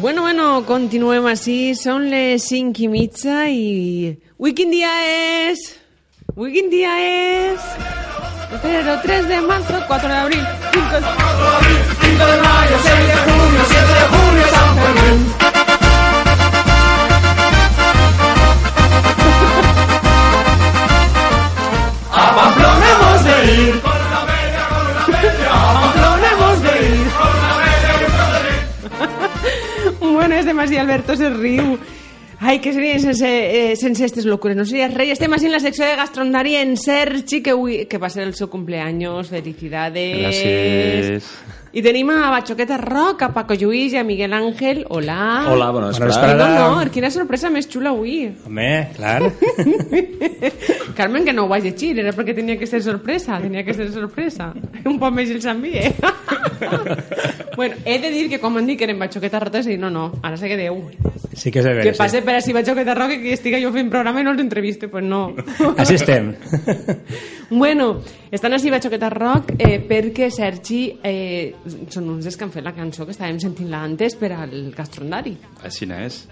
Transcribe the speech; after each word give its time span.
Bueno, 0.00 0.22
bueno, 0.22 0.64
continuem 0.66 1.26
així. 1.30 1.74
Són 1.78 2.08
les 2.12 2.44
5 2.50 2.82
i 2.84 2.88
mitja 2.92 3.44
i... 3.50 4.14
Ui, 4.38 4.52
quin 4.56 4.70
dia 4.72 4.90
és? 5.48 5.62
Ui, 6.36 6.50
quin 6.54 6.70
dia 6.72 6.92
és? 7.00 7.60
Pero 8.62 8.98
3 9.02 9.28
de 9.28 9.40
marzo, 9.40 9.80
4 9.88 10.08
de 10.08 10.14
abril, 10.14 10.44
5 10.72 10.90
de... 11.00 11.06
A 22.12 22.34
Pamplona 22.36 22.86
hemos 22.90 23.24
de 23.24 23.36
ir. 23.62 23.93
Más 30.54 30.70
y 30.70 30.76
Alberto 30.76 31.16
se 31.16 31.30
riu. 31.30 31.78
Ai, 32.40 32.60
que 32.60 32.72
seria 32.72 32.98
sense, 32.98 33.72
eh, 33.72 33.76
sense 33.76 34.22
locures? 34.22 34.56
No 34.56 34.64
seria 34.64 34.88
rei. 34.88 35.10
Estem 35.14 35.32
així 35.32 35.48
en 35.48 35.54
la 35.54 35.62
secció 35.62 35.86
de 35.86 35.96
gastrondari 35.96 36.56
en 36.60 36.76
Sergi, 36.76 37.40
que, 37.42 37.54
que 37.88 37.98
va 37.98 38.10
ser 38.10 38.26
el 38.28 38.34
seu 38.34 38.50
cumpleaños. 38.52 39.30
Felicidades. 39.32 40.18
Gràcies. 40.20 41.62
I 41.74 41.82
tenim 41.82 42.06
a 42.14 42.30
Bachoqueta 42.30 42.76
Roc, 42.78 43.22
a 43.26 43.32
Paco 43.34 43.54
Lluís 43.58 43.92
i 43.92 43.98
a 43.98 44.04
Miguel 44.06 44.32
Ángel. 44.32 44.84
Hola. 44.88 45.44
Hola, 45.50 45.72
bona 45.74 45.88
Bona 45.90 46.06
vesprada. 46.06 46.34
vesprada. 46.36 46.68
No, 46.70 46.84
no, 46.84 46.90
quina 46.94 47.10
sorpresa 47.10 47.50
més 47.50 47.66
xula 47.66 47.90
avui. 47.90 48.28
Home, 48.46 48.68
clar. 48.94 49.32
Carmen, 50.94 51.24
que 51.26 51.32
no 51.34 51.44
ho 51.44 51.50
vaig 51.50 51.64
llegir, 51.66 51.96
era 51.98 52.12
perquè 52.14 52.36
tenia 52.36 52.54
que 52.60 52.68
ser 52.70 52.78
sorpresa, 52.82 53.40
tenia 53.42 53.64
que 53.66 53.74
ser 53.74 53.88
sorpresa. 53.90 54.52
Un 54.86 55.00
poc 55.02 55.16
més 55.18 55.32
el 55.34 55.42
s'envia. 55.42 55.90
bueno, 57.56 57.74
he 57.84 57.98
de 57.98 58.10
dir 58.14 58.28
que 58.30 58.38
quan 58.38 58.54
m'han 58.54 58.70
dit 58.70 58.78
que 58.78 58.86
eren 58.86 58.98
Bachoqueta 59.02 59.42
Rotes, 59.42 59.66
i 59.66 59.74
no, 59.76 59.90
no, 59.90 60.12
ara 60.22 60.38
sé 60.38 60.46
que 60.52 60.60
Déu. 60.60 60.78
Sí 61.34 61.50
que 61.50 61.58
és 61.58 61.66
de 61.66 61.72
Que 61.74 61.80
veure, 61.90 61.96
passe 61.98 62.20
sí. 62.20 62.24
per 62.24 62.36
així 62.38 62.54
Bachoqueta 62.54 62.94
Roca 62.94 63.18
que 63.18 63.34
estigui 63.34 63.58
jo 63.64 63.72
fent 63.74 63.90
programa 63.90 64.22
i 64.22 64.24
no 64.28 64.30
els 64.36 64.44
entreviste, 64.46 64.86
pues 64.86 65.02
no. 65.02 65.32
Així 65.82 65.96
estem. 65.98 66.36
bueno, 67.50 67.98
estan 68.30 68.54
així 68.54 68.70
Bachoqueta 68.70 69.10
Rock 69.10 69.56
eh, 69.58 69.80
perquè 69.88 70.30
Sergi 70.30 70.84
eh, 71.02 71.54
són 71.64 72.10
uns 72.12 72.26
dels 72.26 72.36
que 72.36 72.44
han 72.46 72.52
fet 72.54 72.64
la 72.64 72.74
cançó 72.76 73.06
que 73.06 73.14
estàvem 73.14 73.38
sentint-la 73.42 73.84
antes 73.86 74.16
per 74.20 74.32
al 74.36 74.54
gastrondari. 74.76 75.34
Així 75.64 75.88
n'és. 75.88 76.24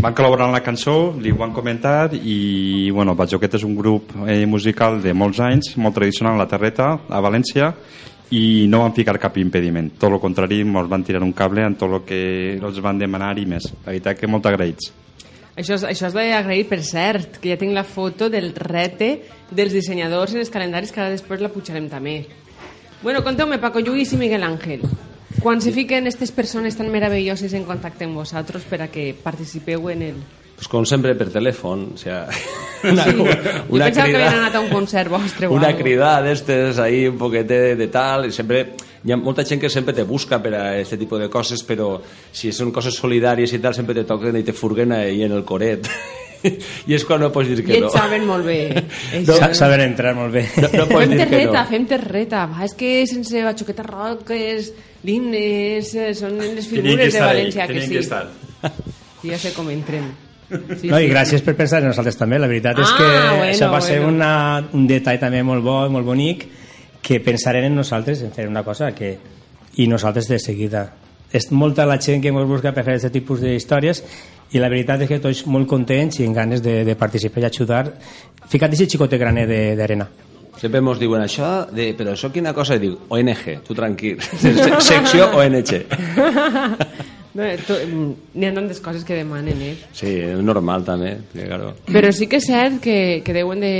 Van 0.00 0.14
col·laborar 0.16 0.46
en 0.48 0.54
la 0.54 0.62
cançó, 0.64 1.12
li 1.20 1.32
ho 1.32 1.42
han 1.44 1.52
comentat 1.56 2.14
i, 2.16 2.90
bueno, 2.94 3.16
Bajoquet 3.18 3.58
és 3.58 3.64
un 3.66 3.74
grup 3.76 4.14
eh, 4.26 4.44
musical 4.46 5.00
de 5.02 5.12
molts 5.16 5.40
anys, 5.44 5.74
molt 5.76 5.98
tradicional 5.98 6.38
a 6.38 6.44
la 6.44 6.48
Terreta, 6.48 6.92
a 7.08 7.20
València, 7.24 7.74
i 8.30 8.66
no 8.70 8.84
van 8.84 8.94
ficar 8.94 9.18
cap 9.18 9.36
impediment. 9.42 9.90
Tot 9.98 10.12
el 10.12 10.22
contrari, 10.22 10.60
ens 10.62 10.88
van 10.88 11.04
tirar 11.04 11.24
un 11.26 11.34
cable 11.36 11.66
en 11.66 11.76
tot 11.76 11.90
el 11.90 12.04
que 12.06 12.22
els 12.56 12.80
van 12.80 12.98
demanar 12.98 13.34
i 13.38 13.46
més. 13.50 13.66
La 13.82 13.90
veritat 13.90 14.20
que 14.20 14.30
molt 14.30 14.46
agraïts. 14.46 14.92
Això 15.58 15.74
és, 15.76 15.84
això 15.84 16.08
és 16.08 16.14
d'agrair, 16.14 16.68
per 16.70 16.80
cert, 16.86 17.40
que 17.42 17.50
ja 17.50 17.58
tinc 17.60 17.74
la 17.74 17.84
foto 17.84 18.30
del 18.32 18.52
rete 18.54 19.10
dels 19.50 19.74
dissenyadors 19.74 20.36
en 20.36 20.44
els 20.44 20.52
calendaris, 20.52 20.92
que 20.94 21.02
ara 21.02 21.12
després 21.12 21.42
la 21.42 21.50
pujarem 21.52 21.90
també. 21.90 22.22
Bueno, 23.02 23.22
conteu-me, 23.24 23.58
Paco 23.58 23.80
Lluís 23.80 24.12
i 24.12 24.18
Miguel 24.20 24.42
Ángel. 24.44 24.82
Quan 25.40 25.62
se 25.64 25.72
fiquen 25.72 26.04
aquestes 26.04 26.32
persones 26.36 26.76
tan 26.76 26.90
meravelloses 26.92 27.54
en 27.56 27.64
contacte 27.64 28.04
amb 28.04 28.18
vosaltres 28.20 28.66
per 28.68 28.82
a 28.84 28.90
que 28.92 29.14
participeu 29.16 29.88
en 29.88 30.02
el... 30.10 30.18
Pues 30.60 30.68
com 30.68 30.84
sempre 30.84 31.14
per 31.16 31.30
telèfon, 31.32 31.86
o 31.94 31.96
sea, 31.96 32.26
una, 32.84 33.06
Sí, 33.08 33.14
jo 33.16 33.24
pensava 33.80 34.10
que 34.10 34.18
havien 34.18 34.42
anat 34.42 34.58
a 34.58 34.60
un 34.60 34.68
concert 34.68 35.08
vostre 35.08 35.48
o 35.48 35.54
una 35.56 35.70
algo. 35.70 35.80
crida 35.80 36.10
d'estes 36.20 36.76
ahí 36.84 37.06
un 37.08 37.16
poquete 37.16 37.74
de, 37.80 37.86
tal, 37.88 38.26
i 38.28 38.34
sempre 38.36 38.66
hi 39.00 39.14
ha 39.14 39.16
molta 39.16 39.46
gent 39.48 39.62
que 39.62 39.70
sempre 39.72 39.96
te 39.96 40.04
busca 40.04 40.36
per 40.44 40.52
a 40.58 40.64
este 40.76 40.98
tipus 41.00 41.22
de 41.22 41.30
coses, 41.32 41.64
però 41.64 41.94
si 42.04 42.52
són 42.52 42.74
coses 42.76 43.00
solidàries 43.00 43.54
i 43.56 43.62
tal, 43.64 43.72
sempre 43.72 43.96
te 43.96 44.04
toquen 44.04 44.36
i 44.36 44.44
te 44.44 44.52
furguen 44.52 44.92
ahí 44.92 45.22
en 45.24 45.32
el 45.32 45.46
coret. 45.48 45.88
I 46.88 46.94
és 46.96 47.04
quan 47.04 47.20
no 47.20 47.28
pots 47.34 47.48
dir 47.50 47.58
I 47.60 47.64
que 47.66 47.72
no. 47.80 47.86
ells 47.86 47.96
saben 47.96 48.24
molt 48.28 48.46
bé. 48.46 48.58
Sa 49.28 49.52
saben. 49.54 49.80
entrar 49.88 50.14
molt 50.16 50.32
bé. 50.32 50.46
No, 50.56 50.68
no 50.72 50.86
pots 50.88 51.04
Fem 51.04 51.10
dir 51.12 51.18
que 51.18 51.26
terreta, 51.26 51.58
no. 51.62 51.66
fem 51.68 51.86
terreta. 51.90 52.46
Va, 52.50 52.64
és 52.64 52.74
que 52.78 52.94
sense 53.10 53.42
Bachoqueta 53.44 53.84
Rock 53.86 54.30
és 54.36 54.72
és, 55.04 55.94
eh, 55.94 56.10
són 56.14 56.36
les 56.38 56.66
figures 56.68 57.12
de 57.12 57.20
València 57.20 57.66
que 57.66 57.80
sí. 57.86 58.00
Sí, 59.20 59.28
ja 59.30 59.38
sé 59.38 59.52
com 59.56 59.68
entrem. 59.70 60.10
Sí, 60.80 60.88
No. 60.90 60.98
I 60.98 61.06
gràcies 61.06 61.44
per 61.46 61.54
pensar 61.54 61.78
en 61.78 61.86
nosaltres 61.92 62.16
també. 62.18 62.38
La 62.38 62.48
veritat 62.50 62.78
és 62.82 62.88
Ah, 62.88 62.96
que 62.98 63.04
bueno, 63.04 63.44
això 63.52 63.68
va 63.70 63.80
ser 63.80 64.00
bueno. 64.00 64.16
una, 64.16 64.68
un 64.72 64.86
detall 64.88 65.20
també 65.20 65.42
molt 65.46 65.62
bo 65.62 65.86
i 65.86 65.90
molt 65.90 66.04
bonic 66.06 66.46
que 67.00 67.20
pensaren 67.20 67.64
en 67.68 67.76
nosaltres 67.76 68.22
en 68.22 68.32
fer 68.32 68.48
una 68.48 68.64
cosa 68.64 68.90
que, 68.92 69.16
i 69.76 69.86
nosaltres 69.86 70.26
de 70.28 70.38
seguida. 70.40 70.92
És 71.32 71.52
molta 71.52 71.86
la 71.86 72.00
gent 72.00 72.20
que 72.20 72.28
ens 72.28 72.48
busca 72.48 72.72
per 72.74 72.82
fer 72.84 72.96
aquest 72.98 73.12
tipus 73.14 73.40
d'històries 73.40 74.02
i 74.52 74.58
la 74.58 74.68
veritat 74.68 75.02
és 75.04 75.08
que 75.08 75.20
tots 75.22 75.44
molt 75.46 75.68
contents 75.70 76.18
i 76.20 76.26
amb 76.26 76.34
ganes 76.36 76.62
de, 76.62 76.80
de 76.84 76.96
participar 76.98 77.42
i 77.44 77.46
ajudar. 77.50 77.84
Fica't 78.50 78.72
aquest 78.74 78.90
xicote 78.96 79.18
graner 79.18 79.46
de- 79.46 79.76
d'arena. 79.78 80.08
Sempre 80.60 80.80
ens 80.82 80.98
diuen 81.00 81.22
això, 81.22 81.66
de, 81.72 81.94
però 81.96 82.12
això 82.12 82.28
quina 82.32 82.52
cosa? 82.52 82.74
I 82.76 82.82
dic, 82.82 82.98
ONG, 83.08 83.62
tu 83.64 83.74
tranquil. 83.74 84.18
Se- 84.42 84.54
Secció 84.80 85.30
ONG. 85.38 85.84
No, 87.32 87.44
to, 87.62 87.76
mm, 87.86 88.14
N'hi 88.34 88.46
ha 88.48 88.54
tantes 88.56 88.80
coses 88.82 89.04
que 89.06 89.14
demanen, 89.14 89.60
eh? 89.62 89.76
Sí, 89.94 90.16
és 90.18 90.40
normal 90.42 90.82
també. 90.82 91.12
perquè, 91.32 91.44
Claro. 91.46 91.68
Però 91.86 92.10
sí 92.10 92.26
que 92.26 92.40
és 92.42 92.46
cert 92.50 92.80
que, 92.82 93.22
que 93.24 93.32
deuen 93.36 93.60
de 93.62 93.72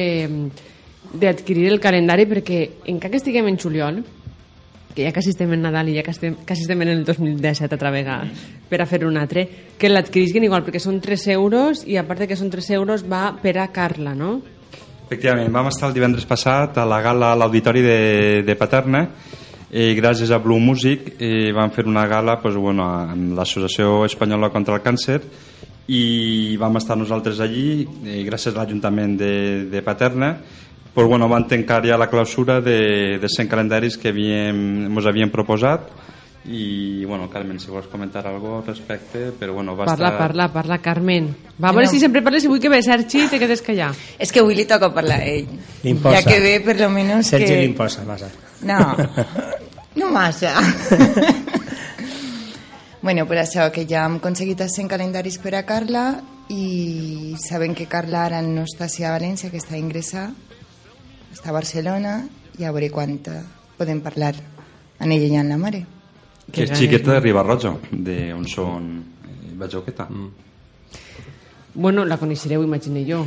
d'adquirir 1.18 1.64
el 1.72 1.80
calendari 1.82 2.28
perquè 2.30 2.60
encara 2.86 3.10
que 3.10 3.18
estiguem 3.18 3.48
en 3.50 3.58
juliol 3.58 3.96
que 4.94 5.04
ja 5.06 5.12
quasi 5.12 5.30
estem 5.30 5.52
en 5.54 5.62
Nadal 5.62 5.88
i 5.88 5.96
ja 5.96 6.04
quasi 6.06 6.18
estem, 6.18 6.38
quasi 6.46 6.64
estem 6.66 6.82
en 6.82 6.92
el 6.92 7.04
2017 7.04 7.74
altra 7.74 7.90
vegada 7.94 8.30
per 8.70 8.80
a 8.82 8.86
fer 8.86 9.04
un 9.06 9.18
altre, 9.18 9.46
que 9.78 9.90
l'adquirisquen 9.90 10.46
igual 10.46 10.64
perquè 10.66 10.82
són 10.82 11.00
3 11.02 11.26
euros 11.34 11.84
i 11.86 11.98
a 11.98 12.06
part 12.06 12.22
de 12.22 12.30
que 12.30 12.38
són 12.38 12.50
3 12.50 12.70
euros 12.78 13.04
va 13.06 13.30
per 13.42 13.56
a 13.58 13.68
Carla, 13.74 14.14
no? 14.14 14.40
Efectivament, 15.06 15.50
vam 15.50 15.66
estar 15.66 15.88
el 15.88 15.94
divendres 15.96 16.26
passat 16.26 16.78
a 16.78 16.86
la 16.86 17.00
gala 17.02 17.32
a 17.32 17.38
l'Auditori 17.38 17.82
de, 17.82 18.00
de 18.46 18.54
Paterna 18.58 19.08
i 19.70 19.94
gràcies 19.94 20.30
a 20.30 20.38
Blue 20.42 20.62
Music 20.62 21.16
eh, 21.18 21.50
vam 21.54 21.70
fer 21.70 21.86
una 21.86 22.06
gala 22.10 22.40
pues, 22.42 22.56
bueno, 22.58 22.86
amb 22.86 23.36
l'Associació 23.38 24.04
Espanyola 24.06 24.50
contra 24.50 24.74
el 24.74 24.82
Càncer 24.82 25.20
i 25.90 26.56
vam 26.58 26.78
estar 26.78 26.96
nosaltres 26.98 27.40
allí 27.42 27.86
eh, 28.06 28.22
gràcies 28.26 28.54
a 28.54 28.60
l'Ajuntament 28.60 29.16
de, 29.18 29.34
de 29.70 29.82
Paterna 29.82 30.36
pues, 30.94 31.06
bueno, 31.06 31.28
van 31.28 31.46
tancar 31.48 31.86
ja 31.86 31.98
la 31.98 32.10
clausura 32.10 32.60
de, 32.60 33.18
de 33.18 33.28
100 33.28 33.48
calendaris 33.48 33.98
que 33.98 34.10
havíem, 34.10 34.86
ens 34.90 35.06
havien 35.06 35.30
proposat 35.30 35.90
i, 36.44 37.04
bueno, 37.04 37.28
Carmen, 37.28 37.60
si 37.60 37.70
vols 37.70 37.86
comentar 37.86 38.26
alguna 38.26 38.58
al 38.58 38.66
respecte, 38.66 39.30
però 39.38 39.52
bueno, 39.52 39.76
va 39.76 39.84
Parla, 39.84 40.08
estar... 40.08 40.18
parla, 40.18 40.52
parla, 40.52 40.78
Carmen. 40.80 41.28
Va, 41.62 41.68
a 41.68 41.72
veure 41.72 41.86
No. 41.86 41.92
si 41.92 42.00
sempre 42.00 42.22
parles 42.22 42.44
i 42.44 42.48
vull 42.48 42.60
que 42.60 42.70
ve 42.72 42.82
Sergi 42.82 43.26
te 43.28 43.38
quedes 43.38 43.60
callar. 43.62 43.92
Es 44.18 44.32
que 44.32 44.40
avui 44.40 44.56
li 44.56 44.64
toca 44.64 44.88
parlar 44.94 45.20
a 45.20 45.26
ell. 45.26 45.46
L'imposa. 45.84 46.16
Ja 46.16 46.24
que 46.24 46.40
ve, 46.40 46.54
per 46.64 46.80
lo 46.80 46.88
menos 46.88 47.26
Sergi 47.26 47.52
que... 47.52 47.60
l'imposa, 47.60 48.04
massa. 48.08 48.30
No, 48.62 48.96
no 50.00 50.10
massa. 50.10 50.56
bueno, 53.02 53.28
per 53.28 53.44
això 53.44 53.68
que 53.70 53.84
ja 53.86 54.06
hem 54.08 54.16
aconseguit 54.16 54.64
els 54.64 54.80
100 54.80 54.88
calendaris 54.88 55.36
per 55.38 55.54
a 55.60 55.66
Carla 55.68 56.22
i 56.48 57.36
sabem 57.38 57.76
que 57.76 57.86
Carla 57.86 58.24
ara 58.24 58.40
no 58.42 58.64
està 58.64 58.88
a 58.88 59.12
València, 59.12 59.52
que 59.52 59.60
està 59.60 59.76
ingressada, 59.76 60.32
està 61.32 61.50
a 61.50 61.56
Barcelona 61.56 62.20
i 62.58 62.66
a 62.66 62.72
veure 62.74 62.90
quan 62.92 63.16
eh, 63.16 63.40
podem 63.78 64.02
parlar 64.04 64.34
amb 65.00 65.12
ella 65.12 65.26
i 65.26 65.36
amb 65.40 65.54
la 65.54 65.58
mare. 65.58 65.84
Que 66.50 66.66
és 66.66 66.74
xiqueta 66.76 67.14
de 67.14 67.20
Ribarroja, 67.22 67.74
d'on 67.90 68.46
són 68.50 68.90
eh, 69.24 69.54
Bajoqueta. 69.60 70.08
Mm. 70.10 70.30
Bueno, 71.74 72.04
la 72.04 72.18
coneixereu, 72.18 72.64
imagino 72.66 73.00
jo. 73.06 73.22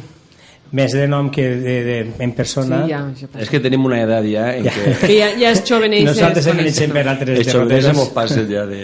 Més 0.73 0.93
de 0.95 1.03
nom 1.07 1.27
que 1.29 1.43
de, 1.61 1.73
de, 1.85 1.97
en 2.25 2.31
persona. 2.33 2.79
Sí, 2.83 2.91
ja. 2.91 3.01
És 3.43 3.49
que 3.51 3.59
tenim 3.61 3.83
una 3.85 3.99
edat 4.01 4.25
ja 4.25 4.47
en 4.57 4.65
què 4.65 4.93
Que 5.03 5.17
ja, 5.19 5.27
ja 5.37 5.51
és 5.53 5.61
joven 5.67 5.93
i 5.93 6.01
Nosaltres 6.07 6.47
hem 6.49 6.57
coneixem 6.57 6.93
per 6.95 7.03
altres 7.11 7.39
els 7.43 7.49
derroteros. 7.51 7.89
hemos 7.91 8.09
pasat 8.15 8.49
ja 8.49 8.63
de... 8.69 8.79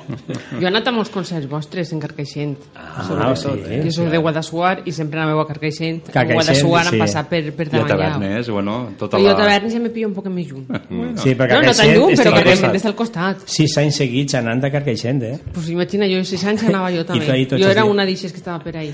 Jo 0.60 0.62
he 0.62 0.68
anat 0.70 0.86
a 0.88 0.92
molts 0.94 1.10
concerts 1.10 1.48
vostres 1.50 1.90
en 1.92 2.00
Carcaixent, 2.02 2.54
ah, 2.78 3.02
sobretot. 3.08 3.64
sí, 3.66 3.80
jo 3.88 3.94
soc 3.96 4.10
de 4.12 4.20
Guadassuar 4.22 4.74
i 4.86 4.92
sempre 4.94 5.20
anàveu 5.20 5.40
a 5.42 5.46
Carcaixent. 5.48 6.00
A 6.08 6.12
Carcaixent, 6.12 6.38
Guadassuar 6.38 6.84
sí. 6.86 6.92
han 6.92 7.02
passat 7.02 7.28
per, 7.32 7.42
per 7.58 7.66
I 7.66 7.70
a 7.70 7.72
davant 7.74 7.90
Tavernes, 7.94 8.50
bueno, 8.54 8.76
tota 9.00 9.18
Però 9.18 9.24
jo 9.26 9.32
a 9.32 9.34
la... 9.34 9.42
Tavernes 9.42 9.74
ja 9.74 9.80
me 9.82 9.90
pillo 9.94 10.08
un 10.12 10.14
poc 10.14 10.30
més 10.30 10.46
lluny. 10.52 10.64
Sí, 11.24 11.34
perquè 11.38 11.58
No, 11.58 11.62
no 11.66 11.74
tan 11.74 11.90
lluny, 11.94 12.14
però 12.18 12.32
Carcaixent 12.34 12.70
costat. 12.70 12.78
està 12.78 12.90
al 12.92 12.96
costat. 12.98 13.44
Sis 13.50 13.74
anys 13.82 13.98
seguits 14.04 14.38
anant 14.38 14.64
a 14.66 14.70
Carcaixent, 14.74 15.22
eh? 15.26 15.34
Pues 15.54 15.68
imagina, 15.74 16.06
jo 16.10 16.22
a 16.22 16.28
6 16.30 16.46
anys 16.52 16.64
anava 16.70 16.90
jo 16.94 17.04
també. 17.08 17.26
Jo 17.26 17.58
els 17.58 17.66
era 17.74 17.84
una 17.88 18.06
d'eixes 18.06 18.32
que 18.34 18.38
estava 18.42 18.62
per 18.62 18.76
ahí. 18.78 18.92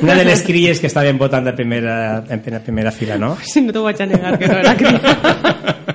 Una 0.00 0.16
de 0.18 0.24
les 0.28 0.42
cries 0.46 0.80
que 0.80 0.88
estaven 0.90 1.18
votant 1.20 1.41
de 1.44 1.52
primera, 1.52 2.24
en 2.28 2.40
primera, 2.40 2.62
primera 2.62 2.92
fila, 2.92 3.18
no? 3.18 3.36
Si 3.42 3.60
no 3.60 3.72
t'ho 3.72 3.82
vaig 3.82 4.00
a 4.02 4.06
negar, 4.06 4.38
que 4.38 4.48
no 4.48 4.58
era 4.58 4.76
cria. 4.76 5.00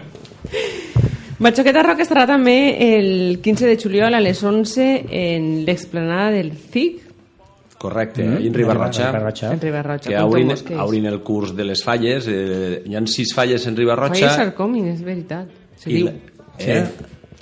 Batxoqueta 1.37 1.83
Rock 1.85 2.01
estarà 2.01 2.23
també 2.25 2.55
el 2.81 3.39
15 3.45 3.67
de 3.69 3.75
juliol 3.77 4.15
a 4.17 4.21
les 4.23 4.39
11 4.41 4.87
en 5.13 5.65
l'explanada 5.67 6.31
del 6.33 6.55
CIC 6.57 7.03
Correcte, 7.77 8.23
mm 8.23 8.37
-hmm. 8.37 8.47
en 8.47 8.53
Ribarrotxa. 8.53 9.11
Ribarrotxa. 9.11 9.53
en 9.53 9.61
Ribarrotxa. 9.61 10.09
que 10.09 10.19
obrin, 10.19 10.51
obrin 10.79 11.05
el 11.05 11.21
curs 11.21 11.55
de 11.55 11.63
les 11.63 11.83
falles 11.83 12.27
eh, 12.27 12.81
hi 12.85 12.95
ha 12.95 13.05
sis 13.05 13.33
falles 13.35 13.67
en 13.67 13.75
Ribarrotxa 13.75 14.29
Falles 14.29 14.39
are 14.39 14.53
coming, 14.53 14.87
és 14.87 15.03
veritat. 15.03 15.45
Se 15.75 15.91
i 15.91 15.93
diu, 15.93 16.05
la- 16.05 16.13
eh? 16.57 16.85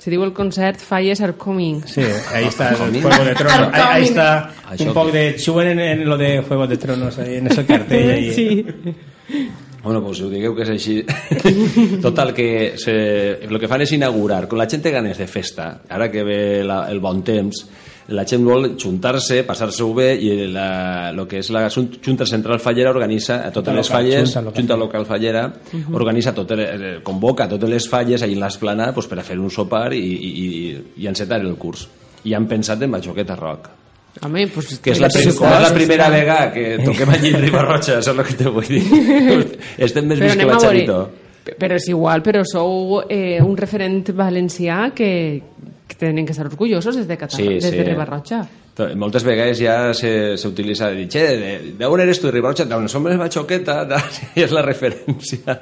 Se 0.06 0.12
diu 0.14 0.22
el 0.22 0.30
concert 0.30 0.78
Falles 0.78 1.20
are 1.20 1.34
coming. 1.34 1.80
Sí, 1.84 2.00
ahí 2.32 2.44
está 2.44 2.70
el 2.70 2.76
Juego 3.02 3.24
de 3.24 3.34
Tronos. 3.34 3.74
Ahí, 3.74 3.82
ahí 3.82 4.04
está 4.04 4.52
un 4.78 4.92
poc 4.94 5.10
de... 5.10 5.36
Xuguen 5.36 5.80
en, 5.80 5.80
en 5.80 6.08
lo 6.08 6.16
de 6.16 6.42
Juego 6.42 6.68
de 6.68 6.76
Tronos, 6.76 7.18
ahí 7.18 7.38
en 7.38 7.48
ese 7.48 7.66
cartell. 7.66 8.10
Ahí. 8.10 8.32
Sí. 8.32 8.64
Bueno, 9.82 10.04
pues 10.04 10.20
ho 10.22 10.30
digueu 10.30 10.54
que 10.54 10.62
és 10.62 10.70
així. 10.70 11.00
Total, 12.06 12.30
que 12.34 12.78
se, 12.78 12.94
el 13.48 13.58
que 13.58 13.66
fan 13.66 13.82
és 13.82 13.96
inaugurar, 13.98 14.46
con 14.46 14.62
la 14.62 14.68
gent 14.70 14.84
té 14.86 14.94
ganes 14.94 15.18
de 15.18 15.26
festa, 15.26 15.66
ara 15.90 16.06
que 16.10 16.22
ve 16.22 16.38
la, 16.62 16.84
el 16.90 17.02
bon 17.02 17.24
temps, 17.26 17.64
la 18.08 18.22
gent 18.24 18.44
vol 18.46 18.68
juntar-se, 18.78 19.40
passar-se-ho 19.42 19.88
bé, 19.94 20.12
i 20.22 20.46
la, 20.52 21.10
lo 21.12 21.24
que 21.26 21.40
és 21.42 21.48
la 21.50 21.64
Jun- 21.70 21.88
Junta 22.04 22.26
Central 22.26 22.60
Fallera 22.62 22.90
organitza 22.92 23.40
a 23.46 23.50
totes 23.50 23.72
Junta 23.72 23.76
les 23.80 23.88
local, 23.88 23.96
falles, 23.96 24.28
Junta 24.28 24.42
local. 24.44 24.60
Junta 24.60 24.76
Local 24.76 25.06
Fallera, 25.06 25.44
organitza 25.92 26.34
totes, 26.34 26.58
eh, 26.62 26.92
convoca 27.02 27.48
totes 27.48 27.68
les 27.70 27.88
falles 27.88 28.22
ahí 28.22 28.34
en 28.34 28.40
l'esplanada 28.44 28.94
pues, 28.94 29.08
per 29.10 29.18
a 29.18 29.24
fer 29.26 29.38
un 29.40 29.50
sopar 29.50 29.92
i, 29.92 29.98
i, 29.98 30.30
i, 30.44 30.84
i 31.02 31.08
encetar 31.10 31.40
el 31.40 31.56
curs. 31.56 31.88
I 32.26 32.34
han 32.34 32.46
pensat 32.46 32.80
en 32.82 32.90
Bajoqueta 32.94 33.34
Rock. 33.36 33.68
Home, 34.22 34.46
pues, 34.48 34.78
Que 34.80 34.94
és 34.94 35.00
la, 35.02 35.10
prim, 35.12 35.28
com 35.36 35.50
és 35.50 35.60
la 35.66 35.74
primera 35.74 36.06
vegada 36.08 36.52
que 36.54 36.78
toquem 36.86 37.10
allí 37.12 37.34
en 37.34 37.42
Ribarrotxa, 37.42 37.98
això 37.98 38.14
és 38.14 38.18
el 38.18 38.24
que 38.24 38.36
te 38.38 38.48
vull 38.48 38.70
dir. 38.70 38.84
Estem 39.86 40.06
més 40.08 40.22
vist 40.22 40.38
que 40.38 40.40
anem 40.40 40.54
a 40.54 40.56
la 40.56 40.60
veure. 40.62 40.86
Charito. 40.86 41.00
Però 41.60 41.76
és 41.76 41.84
igual, 41.92 42.22
però 42.26 42.40
sou 42.48 43.02
eh, 43.12 43.36
un 43.44 43.52
referent 43.60 44.00
valencià 44.16 44.88
que, 44.96 45.10
que 45.86 45.94
tenen 45.94 46.26
que 46.26 46.32
estar 46.32 46.46
orgullosos 46.46 46.96
des 46.96 47.06
de, 47.06 47.16
Catar 47.16 47.36
Sí, 47.38 47.46
des 47.48 47.64
sí. 47.64 47.70
de 47.76 47.84
Ribarrotxa. 47.84 48.40
To- 48.76 48.88
Moltes 48.98 49.22
vegades 49.24 49.56
ja 49.58 49.94
se, 49.94 50.36
se 50.36 50.48
utilitza 50.48 50.90
de 50.90 50.96
dir, 50.96 51.08
che, 51.08 51.74
d'on 51.78 52.00
eres 52.02 52.18
tu, 52.20 52.28
Ribarrotxa? 52.30 52.66
D'on 52.68 52.88
som 52.92 53.06
les 53.08 53.16
Bachoqueta? 53.16 53.86
I 54.36 54.42
és 54.44 54.52
la 54.52 54.64
referència 54.66 55.60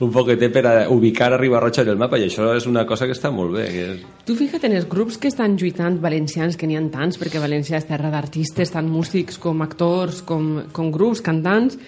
un 0.00 0.10
poquetet 0.14 0.50
per 0.54 0.64
a 0.66 0.72
ubicar 0.90 1.28
a 1.32 1.38
Ribarrotxa 1.38 1.84
en 1.84 1.92
el 1.92 2.00
mapa 2.00 2.18
i 2.18 2.24
això 2.26 2.48
és 2.56 2.66
una 2.66 2.86
cosa 2.88 3.06
que 3.06 3.14
està 3.14 3.30
molt 3.30 3.54
bé. 3.54 3.66
Que 3.70 3.84
és... 3.92 4.00
Tu 4.26 4.34
fixa't 4.40 4.64
en 4.66 4.74
els 4.80 4.88
grups 4.90 5.20
que 5.22 5.28
estan 5.30 5.54
lluitant 5.60 6.00
valencians, 6.02 6.56
que 6.56 6.66
n'hi 6.66 6.80
ha 6.80 6.82
tants, 6.90 7.20
perquè 7.20 7.38
València 7.42 7.78
és 7.78 7.86
terra 7.86 8.10
d'artistes, 8.10 8.72
tant 8.74 8.88
músics 8.90 9.38
com 9.38 9.62
actors, 9.62 10.24
com, 10.26 10.64
com 10.72 10.90
grups, 10.90 11.22
cantants, 11.22 11.78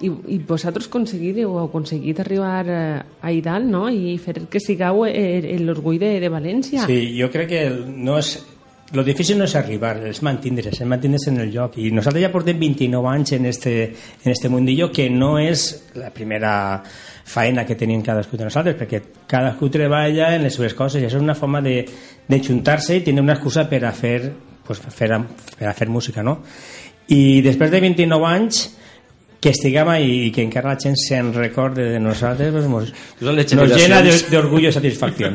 i, 0.00 0.10
i 0.34 0.38
vosaltres 0.48 0.88
aconseguireu, 0.88 1.50
heu 1.52 1.66
aconseguit 1.66 2.22
arribar 2.22 2.64
eh, 2.68 3.00
a 3.20 3.34
dalt, 3.44 3.68
no?, 3.68 3.86
i 3.92 4.16
fer 4.22 4.46
que 4.50 4.62
sigueu 4.62 5.04
eh, 5.08 5.58
l'orgull 5.60 6.00
de, 6.00 6.14
de 6.22 6.30
València. 6.32 6.86
Sí, 6.88 7.02
jo 7.18 7.30
crec 7.32 7.52
que 7.52 7.66
no 7.70 8.18
és... 8.20 8.38
Lo 8.90 9.04
difícil 9.06 9.36
no 9.38 9.46
és 9.46 9.52
arribar, 9.54 9.92
és 10.08 10.18
mantindre's, 10.26 10.80
és 10.82 10.88
mantindre's 10.90 11.28
en 11.30 11.36
el 11.44 11.52
lloc. 11.54 11.76
I 11.78 11.92
nosaltres 11.94 12.24
ja 12.24 12.30
portem 12.32 12.58
29 12.58 13.06
anys 13.06 13.36
en 13.36 13.44
este, 13.46 13.74
en 14.24 14.32
este 14.32 14.50
mundillo, 14.50 14.88
que 14.90 15.04
no 15.14 15.36
és 15.38 15.68
la 15.94 16.08
primera 16.10 16.82
faena 17.30 17.62
que 17.68 17.76
tenim 17.78 18.02
cadascú 18.02 18.40
de 18.40 18.48
nosaltres, 18.48 18.74
perquè 18.80 18.98
cadascú 19.30 19.68
treballa 19.70 20.32
en 20.34 20.42
les 20.42 20.58
seves 20.58 20.74
coses 20.74 20.98
i 20.98 21.06
això 21.06 21.20
és 21.20 21.22
una 21.22 21.38
forma 21.38 21.62
de, 21.62 21.84
de 22.26 22.42
juntar-se 22.42 22.98
i 22.98 23.04
tenir 23.06 23.22
una 23.22 23.38
excusa 23.38 23.68
per 23.70 23.84
a 23.86 23.94
fer, 23.94 24.32
pues, 24.66 24.82
fer, 24.82 25.12
per 25.54 25.70
a 25.70 25.76
fer 25.76 25.86
música, 25.86 26.26
no? 26.26 26.40
I 27.14 27.44
després 27.46 27.70
de 27.70 27.84
29 27.86 28.26
anys 28.26 28.64
que 29.40 29.48
estiguem 29.54 29.88
ahí 29.88 30.26
i 30.26 30.30
que 30.36 30.42
encara 30.44 30.74
la 30.74 30.78
gent 30.80 30.98
se'n 31.00 31.32
recorde 31.32 31.86
de 31.94 32.00
nosaltres 32.02 32.52
pues, 32.52 32.68
nos, 32.68 32.92
Són 33.22 33.38
les 33.38 33.54
nos 33.56 33.72
llena 33.72 34.02
d'orgullo 34.04 34.68
i 34.68 34.74
satisfacció. 34.76 35.32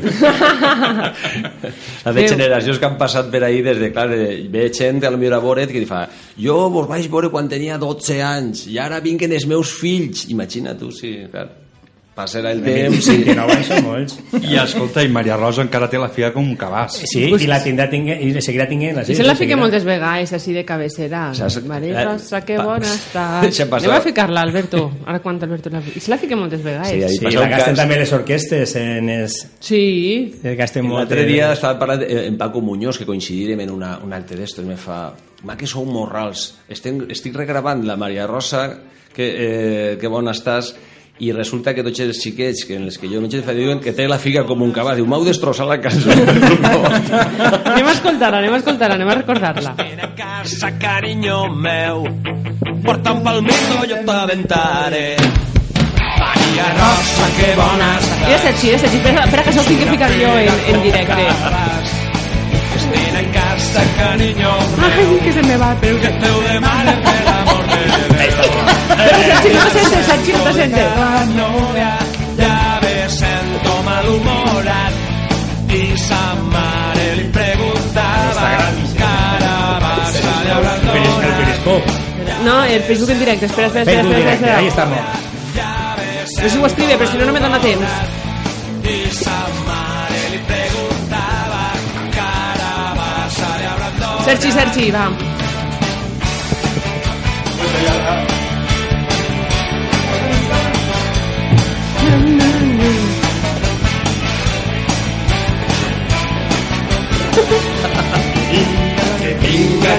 Les 2.06 2.14
de 2.14 2.28
generacions 2.30 2.78
que 2.78 2.86
han 2.86 3.00
passat 3.02 3.34
per 3.34 3.44
ahí 3.48 3.64
des 3.66 3.82
de, 3.82 3.92
clar, 3.96 4.08
de, 4.14 4.46
ve 4.54 4.70
gent 4.70 5.02
a 5.04 5.10
la 5.10 5.18
millor 5.18 5.40
a 5.40 5.44
veure't 5.44 5.74
que 5.74 5.82
li 5.82 5.90
fa 5.90 6.06
jo 6.38 6.70
vos 6.70 6.88
vaig 6.90 7.10
veure 7.10 7.34
quan 7.34 7.50
tenia 7.50 7.82
12 7.82 8.22
anys 8.22 8.68
i 8.70 8.78
ara 8.82 9.02
vinguen 9.02 9.34
els 9.34 9.50
meus 9.50 9.74
fills 9.74 10.28
imagina 10.30 10.78
tu, 10.78 10.94
sí, 10.94 11.18
clar 11.32 11.65
passarà 12.16 12.52
el 12.56 12.62
temps 12.64 13.08
i... 13.12 13.18
29 13.26 13.54
anys 13.58 13.68
són 13.70 13.84
molts. 13.84 14.14
I 14.40 14.56
escolta, 14.62 15.04
i 15.04 15.10
Maria 15.12 15.36
Rosa 15.36 15.64
encara 15.66 15.90
té 15.92 16.00
la 16.00 16.08
figa 16.14 16.30
com 16.32 16.46
un 16.48 16.56
cabàs. 16.60 17.02
Sí, 17.12 17.26
i 17.28 17.48
la 17.50 17.58
tindrà 17.64 17.90
tinguent, 17.92 18.22
i 18.24 18.42
seguirà 18.42 18.66
tinguent. 18.70 19.02
I 19.04 19.18
se 19.18 19.26
la 19.28 19.36
fiquem 19.36 19.60
moltes 19.60 19.84
vegades, 19.88 20.32
així 20.38 20.56
de 20.56 20.64
cabecera. 20.68 21.26
Saps? 21.36 21.60
Maria 21.68 22.06
Rosa, 22.08 22.40
que 22.48 22.56
bona 22.58 22.88
passar. 23.14 23.44
Anem 23.44 23.96
a 23.98 24.00
ficar-la, 24.06 24.46
Alberto. 24.48 24.86
Ara 25.06 25.20
quan 25.20 25.42
Alberto 25.44 25.70
la... 25.74 25.84
I 25.92 26.00
se 26.00 26.12
la 26.14 26.20
fiquem 26.22 26.40
moltes 26.40 26.64
vegades. 26.64 26.94
Sí, 27.12 27.20
Sí, 27.20 27.36
la 27.36 27.50
gasten 27.52 27.76
cas. 27.76 27.82
també 27.84 28.00
les 28.00 28.16
orquestes 28.16 28.76
en 28.80 29.10
els... 29.20 29.38
Sí. 29.60 29.84
eh, 30.44 30.56
Gasten 30.56 30.88
molt. 30.88 31.02
L'altre 31.04 31.26
de- 31.26 31.30
dia 31.34 31.52
estava 31.54 31.78
parlant 31.84 32.04
eh, 32.08 32.26
en 32.30 32.38
Paco 32.40 32.62
Muñoz, 32.64 32.98
que 32.98 33.06
coincidirem 33.06 33.60
en 33.68 33.72
una, 33.76 33.98
un 34.04 34.14
acte 34.16 34.40
d'estos, 34.40 34.64
i 34.64 34.68
me 34.72 34.80
fa, 34.80 35.12
ma 35.44 35.56
que 35.60 35.68
sou 35.68 35.84
morrals, 35.86 36.54
estem, 36.72 37.04
estic 37.12 37.36
regravant 37.36 37.84
la 37.86 37.98
Maria 38.00 38.26
Rosa, 38.28 38.70
que, 39.16 39.28
eh, 39.36 39.98
que 40.00 40.08
bona 40.12 40.32
estàs, 40.36 40.74
i 41.20 41.32
resulta 41.32 41.72
que 41.74 41.84
tots 41.86 42.02
els 42.04 42.20
xiquets 42.20 42.66
que 42.68 42.76
en 42.76 42.90
els 42.90 42.98
que 43.00 43.08
jo 43.08 43.22
menjo 43.24 43.40
diuen 43.56 43.80
que 43.80 43.94
té 43.96 44.08
la 44.08 44.18
figa 44.20 44.44
com 44.48 44.62
un 44.66 44.74
cabàs, 44.76 44.98
diu, 45.00 45.08
m'heu 45.08 45.24
destrossat 45.24 45.70
la 45.70 45.78
cançó. 45.80 46.12
anem 47.72 47.88
a 47.88 47.94
escoltar-la, 47.94 48.42
anem 48.42 48.58
a 48.58 48.60
escoltar-la, 48.60 48.98
anem 49.00 49.12
a 49.14 49.18
recordar-la. 49.22 49.76
A 49.80 50.10
casa, 50.18 50.74
cariño 50.80 51.48
meu, 51.56 52.04
porta 52.84 53.14
un 53.16 53.24
palmito, 53.24 53.86
yo 53.88 54.02
t'aventaré. 54.04 55.16
Maria 56.20 56.68
Rosa, 56.76 57.30
que 57.38 57.54
bona 57.60 57.90
estàs. 58.00 58.28
I 58.28 58.36
és 58.36 58.50
així, 58.52 58.74
és 58.76 58.84
així. 58.88 59.00
Espera, 59.00 59.24
espera 59.28 59.44
que 59.44 59.54
això 59.54 59.64
ho 59.64 59.70
tinc 59.70 59.84
que 59.84 59.90
ficar 59.94 60.12
jo 60.20 60.34
en, 60.42 60.52
en 60.74 60.84
directe. 60.84 61.24
Ven 62.86 63.16
a 63.18 63.24
casa, 63.34 63.82
cariño 63.98 64.52
Ai, 64.78 64.92
meu, 65.00 65.16
que 65.24 65.32
se 65.34 65.44
me 65.44 65.58
va, 65.58 65.72
però... 65.82 65.98
que 66.04 66.12
teu 66.22 66.44
demane 66.46 66.94
per 67.08 67.18
l'amor 67.26 67.66
de 67.72 68.15
Déu. 68.90 68.98
Però 68.98 69.20
Sergi 69.26 69.54
no 69.54 69.64
te 69.66 69.72
sente, 69.72 70.04
Sergi 70.10 70.32
no 70.32 70.44
te 70.44 70.54
sente. 70.54 70.82
La 70.96 71.26
novia 71.34 71.92
ja 72.40 72.80
ve 72.82 72.96
sento 73.10 73.76
malhumorat 73.86 74.94
i 75.76 75.98
sa 75.98 76.24
mare 76.52 77.08
li 77.20 77.28
preguntava 77.36 78.50
carabassa 79.00 80.36
llauradora 80.48 81.30
El 81.30 81.34
Periscope. 81.42 81.92
No, 82.44 82.64
el 82.64 82.82
Facebook 82.84 83.10
en 83.10 83.20
directe. 83.20 83.46
Espera, 83.46 83.68
espera, 83.68 83.84
espera. 83.84 84.04
Facebook 84.04 84.18
espera, 84.18 84.18
directe, 84.18 84.46
espera. 84.46 84.58
ahí 84.58 84.68
estamos. 84.68 85.00
No 86.36 86.42
sé 86.44 86.50
si 86.50 86.58
ho 86.58 86.66
escribe, 86.66 86.98
però 86.98 87.10
si 87.10 87.18
no, 87.18 87.26
no 87.26 87.34
me 87.34 87.40
dona 87.40 87.60
temps. 87.60 87.90
i 88.86 89.10
sa 89.10 89.48
mare 89.66 90.30
li 90.30 90.40
preguntava 90.46 91.64
Sergi, 94.26 94.52
Sergi, 94.52 94.92
va. 94.92 95.06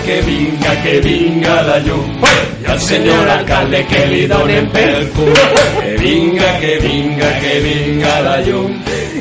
Que 0.06 0.22
vinga, 0.22 0.82
que 0.82 1.00
vinga 1.00 1.62
la 1.62 1.78
llum. 1.80 2.22
I 2.62 2.66
al 2.70 2.80
senyor 2.80 3.28
alcalde 3.28 3.84
que 3.90 4.02
li 4.06 4.26
donen 4.26 4.68
pel 4.70 5.08
cul. 5.16 5.32
Que 5.80 5.96
vinga, 6.02 6.50
que 6.60 6.74
vinga, 6.84 7.30
que 7.40 7.54
vinga 7.66 8.20
la 8.26 8.36
llum. 8.46 8.70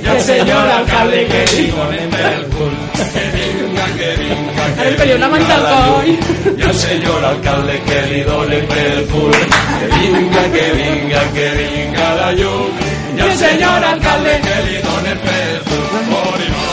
I 0.03 0.07
al 0.13 0.21
senyor 0.21 0.69
alcalde 0.77 1.25
que 1.31 1.41
li 1.53 1.65
donen 1.75 2.09
pel 2.13 2.43
cul. 2.53 2.75
Que 3.15 3.25
vinga, 3.35 3.85
que 3.97 4.11
vinga, 4.21 4.67
que 4.77 4.89
li 4.89 4.99
pelleu 4.99 5.17
la 5.23 5.29
manta 5.33 5.55
al 5.55 5.65
coll. 5.71 6.11
i 6.59 6.61
al 6.69 6.75
senyor 6.83 7.25
alcalde 7.31 7.79
que 7.87 7.99
li 8.11 8.21
donen 8.29 8.69
pel 8.73 9.01
cul. 9.13 9.33
Que 9.79 9.87
vinga, 9.95 10.45
que 10.57 10.67
vinga, 10.81 11.25
que 11.39 11.49
vinga 11.63 12.13
la 12.21 12.29
llum. 12.43 12.85
I 13.17 13.25
al 13.25 13.35
senyor 13.41 13.89
alcalde 13.93 14.37
que 14.45 14.61
li 14.69 14.77
donen 14.85 15.19
pel 15.25 15.59
cul. 15.71 16.64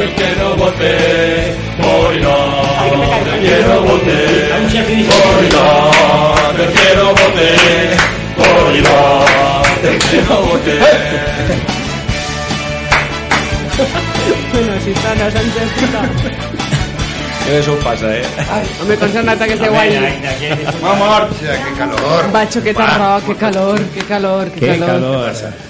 Morirà, 0.00 0.16
perquè 0.16 0.28
no 0.40 0.56
voté. 0.56 0.92
Morirà, 1.78 2.36
perquè 3.26 3.56
no 3.66 3.76
voté. 3.84 4.20
Morirà, 5.10 5.66
perquè 6.56 6.86
no 6.96 7.06
voté, 7.18 7.50
por 8.38 8.74
igual 8.80 9.66
que 9.82 10.22
no 10.28 10.38
voté. 10.48 10.78
Bueno, 14.52 14.80
si 14.84 14.90
està 14.92 15.12
Ana 15.12 15.30
Sánchez, 15.30 15.68
puta. 15.78 16.02
Que 17.44 17.58
això 17.58 17.72
ho 17.72 17.78
passa, 17.84 18.10
eh? 18.16 18.24
Home, 18.82 18.96
com 19.00 19.12
s'ha 19.12 19.20
anat 19.24 19.40
aquest 19.46 19.64
guai. 19.68 19.96
M'ha 20.82 20.94
mort! 21.00 21.32
Hòstia, 21.32 21.56
que 21.64 21.72
calor. 21.78 22.30
Va, 22.34 22.46
xoqueta 22.52 22.92
rock, 23.00 23.26
que 23.26 23.36
calor, 23.44 23.84
que 23.94 24.06
calor, 24.14 24.50
que 24.54 24.60
Que 24.60 24.78
calor. 24.78 24.86
calor. 24.86 25.68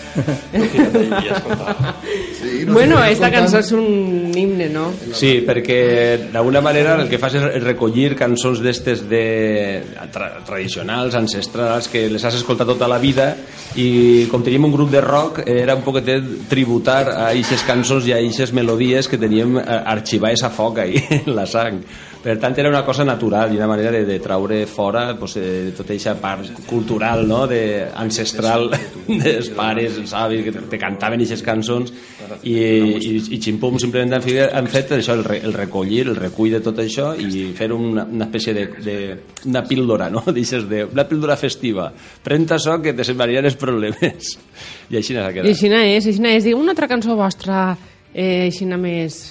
Sí, 2.41 2.65
no 2.67 2.73
Bueno, 2.73 2.99
sé, 3.03 3.13
esta 3.13 3.31
cançó 3.33 3.61
és 3.61 3.71
un 3.77 4.33
himne, 4.37 4.69
no? 4.73 4.89
Sí, 5.17 5.41
perquè 5.47 6.31
d'alguna 6.33 6.63
manera 6.65 6.97
el 7.01 7.09
que 7.11 7.19
fas 7.21 7.37
és 7.39 7.47
recollir 7.63 8.15
cançons 8.19 8.63
d'estes 8.65 9.05
de, 9.11 9.23
tra 10.13 10.31
tradicionals, 10.47 11.15
ancestrals, 11.19 11.89
que 11.93 12.09
les 12.11 12.25
has 12.25 12.41
escoltat 12.41 12.69
tota 12.71 12.89
la 12.91 12.99
vida 13.03 13.33
i 13.79 14.27
com 14.31 14.43
teníem 14.45 14.67
un 14.69 14.75
grup 14.75 14.91
de 14.93 15.03
rock 15.05 15.43
era 15.47 15.77
un 15.79 15.85
poquetet 15.87 16.27
tributar 16.51 17.03
a 17.09 17.31
aquestes 17.31 17.65
cançons 17.69 18.09
i 18.09 18.15
a 18.15 18.21
aquestes 18.21 18.55
melodies 18.57 19.09
que 19.09 19.21
teníem 19.21 19.59
eh, 19.61 19.65
arxivades 19.65 20.43
a 20.47 20.51
foc 20.55 20.83
ahí 20.85 21.01
en 21.23 21.35
la 21.37 21.47
sang. 21.47 21.83
Per 22.21 22.35
tant, 22.37 22.53
era 22.61 22.69
una 22.69 22.83
cosa 22.85 23.05
natural 23.05 23.55
i 23.55 23.57
una 23.57 23.67
manera 23.67 23.91
de, 23.95 24.05
de 24.05 24.19
traure 24.21 24.67
fora 24.69 25.15
pues, 25.17 25.39
eh, 25.41 25.73
tota 25.77 25.95
aquesta 25.95 26.13
part 26.21 26.51
cultural, 26.69 27.25
no? 27.29 27.47
de, 27.49 27.87
ancestral 27.97 28.69
dels 29.07 29.49
pares, 29.57 29.97
els 30.03 30.13
avis, 30.13 30.43
que 30.45 30.53
te, 30.53 30.81
cantaven 30.81 31.25
aquestes 31.25 31.45
cançons 31.47 31.95
i, 32.43 32.53
i, 32.53 33.15
i 33.37 33.41
ximpum 33.41 33.79
simplement 33.81 34.19
han 34.19 34.25
fet, 34.27 34.53
han 34.53 34.69
fet 34.69 34.93
això, 34.99 35.17
el, 35.17 35.25
re, 35.25 35.41
el 35.49 35.57
recollir, 35.57 36.03
el 36.11 36.21
recull 36.21 36.53
de 36.59 36.61
tot 36.65 36.85
això 36.85 37.15
i 37.17 37.49
fer 37.57 37.71
una, 37.73 38.05
una 38.05 38.29
espècie 38.29 38.55
de, 38.57 38.67
de 38.85 38.99
una 39.49 39.65
píldora, 39.65 40.11
no? 40.13 40.23
Deixes 40.37 40.69
de, 40.69 40.85
una 40.85 41.09
píldora 41.09 41.39
festiva. 41.41 41.89
Pren-te 42.25 42.59
això 42.59 42.77
que 42.85 42.93
te 42.97 43.07
sembrarien 43.09 43.49
els 43.49 43.57
problemes. 43.61 44.37
I 44.93 45.01
així 45.01 45.17
n'ha 45.17 45.29
I 45.31 45.41
quedat. 45.41 45.53
així 45.55 45.73
és, 45.73 46.07
així 46.13 46.33
és. 46.37 46.49
Diu 46.53 46.61
una 46.61 46.77
altra 46.77 46.89
cançó 46.91 47.17
vostra, 47.17 47.71
eh, 48.13 48.51
així 48.51 48.69
més, 48.77 49.23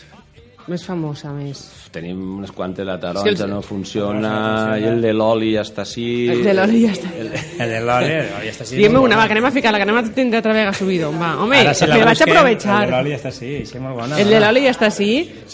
més 0.69 0.83
famosa, 0.85 1.31
més... 1.33 1.59
Tenim 1.91 2.19
unes 2.37 2.51
quantes, 2.55 2.85
la 2.85 2.95
Sí, 2.97 3.01
taronja 3.01 3.31
els- 3.31 3.47
no 3.49 3.61
funciona, 3.65 4.77
i 4.79 4.83
el 4.85 5.01
de 5.01 5.11
l'oli 5.13 5.53
ja 5.55 5.63
està 5.65 5.81
així... 5.83 6.27
El 6.29 6.43
de 6.45 6.53
l'oli 6.53 6.83
ja 6.85 6.91
està. 6.93 7.09
El 7.17 7.29
de 7.73 7.79
l'oli, 7.81 8.11
ja 8.13 8.51
està 8.53 8.63
així. 8.67 8.75
Digue'm 8.77 8.99
una, 9.01 9.17
va, 9.17 9.25
que 9.27 9.33
anem 9.37 9.47
a 9.49 9.51
ficar-la, 9.55 9.79
que 9.81 9.87
anem 9.87 9.97
a 9.99 10.03
tindre 10.13 10.39
otra 10.43 10.53
vegada 10.53 10.73
subido. 10.77 11.09
Va, 11.17 11.31
home, 11.43 11.63
si 11.73 11.87
la 11.89 11.97
me 11.97 12.05
vaig 12.11 12.21
aprovechar. 12.27 12.79
El 12.85 12.91
de 12.91 12.95
l'oli 12.97 13.15
ja 13.15 13.19
està 13.23 13.31
així, 13.33 13.51
sí, 13.65 13.79
molt 13.83 13.97
bona. 13.99 14.19
El 14.21 14.29
de 14.35 14.39
l'oli 14.45 14.63
ja 14.67 14.75
està 14.77 14.87
així, 14.91 15.11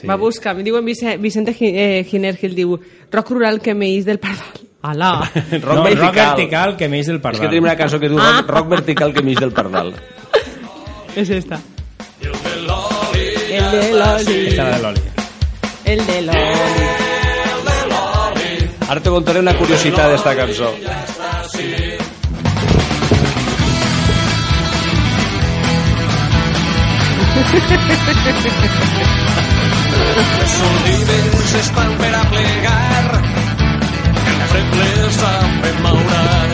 va 0.08 0.14
a 0.20 0.22
buscar. 0.22 0.56
Me 0.60 0.64
diuen 0.68 0.86
Vicente, 0.86 1.56
eh, 1.62 2.04
Giner 2.10 2.36
Gil, 2.38 2.54
diu, 2.56 2.76
rock 3.12 3.32
rural 3.32 3.62
que 3.62 3.74
me 3.74 3.90
del 4.04 4.20
pardal. 4.20 4.60
Alà. 4.86 5.14
rock 5.64 5.80
no, 5.80 5.84
vertical. 5.84 6.06
rock 6.06 6.16
vertical 6.20 6.76
que 6.78 6.88
m'eix 6.92 7.08
del 7.08 7.16
És 7.18 7.22
pardal. 7.24 7.42
que 7.42 7.48
tenim 7.48 7.64
una 7.66 7.76
cançó 7.80 8.00
que 8.00 8.10
diu 8.12 8.20
Ah. 8.22 8.42
rock, 8.42 8.50
rock 8.54 8.68
vertical 8.76 9.14
que 9.16 9.24
m'eix 9.24 9.40
del 9.40 9.52
pardal. 9.52 9.94
És 11.16 11.30
esta. 11.32 11.58
El 12.22 12.32
de 13.72 13.92
l'oli. 13.96 14.46
Esta 14.52 14.64
la 14.70 14.78
de 14.78 14.82
l'oli. 14.84 15.02
El 15.86 16.00
de 16.08 16.22
l'oli. 16.26 16.86
Ara 18.90 19.02
te 19.02 19.10
contaré 19.14 19.40
una 19.40 19.54
curiositat 19.58 20.12
d'esta 20.12 20.32
cançó. 20.38 20.70
Les 30.18 30.54
olives 30.70 31.54
estan 31.62 31.92
per 32.02 32.14
a 32.18 32.24
plegar, 32.34 33.06
el 34.34 34.42
feble 34.54 34.90
saben 35.20 35.78
maurar. 35.86 36.50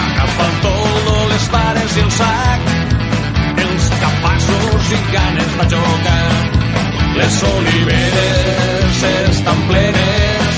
Agafa 0.00 0.48
el 0.48 0.56
toldo, 0.66 1.16
les 1.32 1.46
vares 1.54 1.96
i 1.96 2.04
el 2.08 2.12
sac, 2.18 2.60
els 3.68 3.88
capaços 4.02 4.92
i 4.98 5.02
ganes 5.14 5.56
de 5.62 5.70
jocar. 5.76 6.54
Les 7.14 7.42
oliveres 7.46 9.02
estan 9.30 9.60
plenes, 9.68 10.56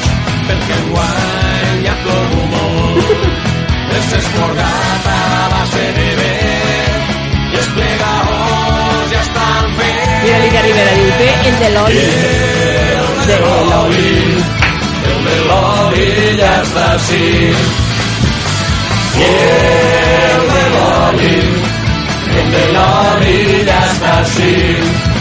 perquè 0.49 0.77
enguany 0.81 1.89
ha 1.91 1.97
plogut 2.05 2.47
molt. 2.53 3.25
Les 3.91 4.13
esporgat 4.19 5.09
a 5.13 5.19
base 5.53 5.85
de 5.99 6.07
vent, 6.21 7.11
i 7.53 7.59
els 7.61 7.69
plegaors 7.77 9.13
ja 9.13 9.21
estan 9.21 9.69
fets. 9.81 10.15
Mira-li 10.25 10.49
que 10.55 10.63
Rivera 10.69 10.95
diu, 11.01 11.11
té 11.21 11.29
el 11.51 11.59
de 11.65 11.69
l'oli. 11.75 12.07
De 13.27 13.37
l'oli. 13.43 14.15
El 15.11 15.21
de 15.27 15.37
l'oli 15.51 16.09
ja 16.41 16.55
està 16.63 16.87
així. 16.95 17.27
El 19.27 20.49
de 20.55 20.65
l'oli, 20.77 21.37
el 22.41 22.51
de 22.57 22.65
l'oli 22.79 23.39
ja 23.69 23.85
està 23.91 24.17
així. 24.23 25.16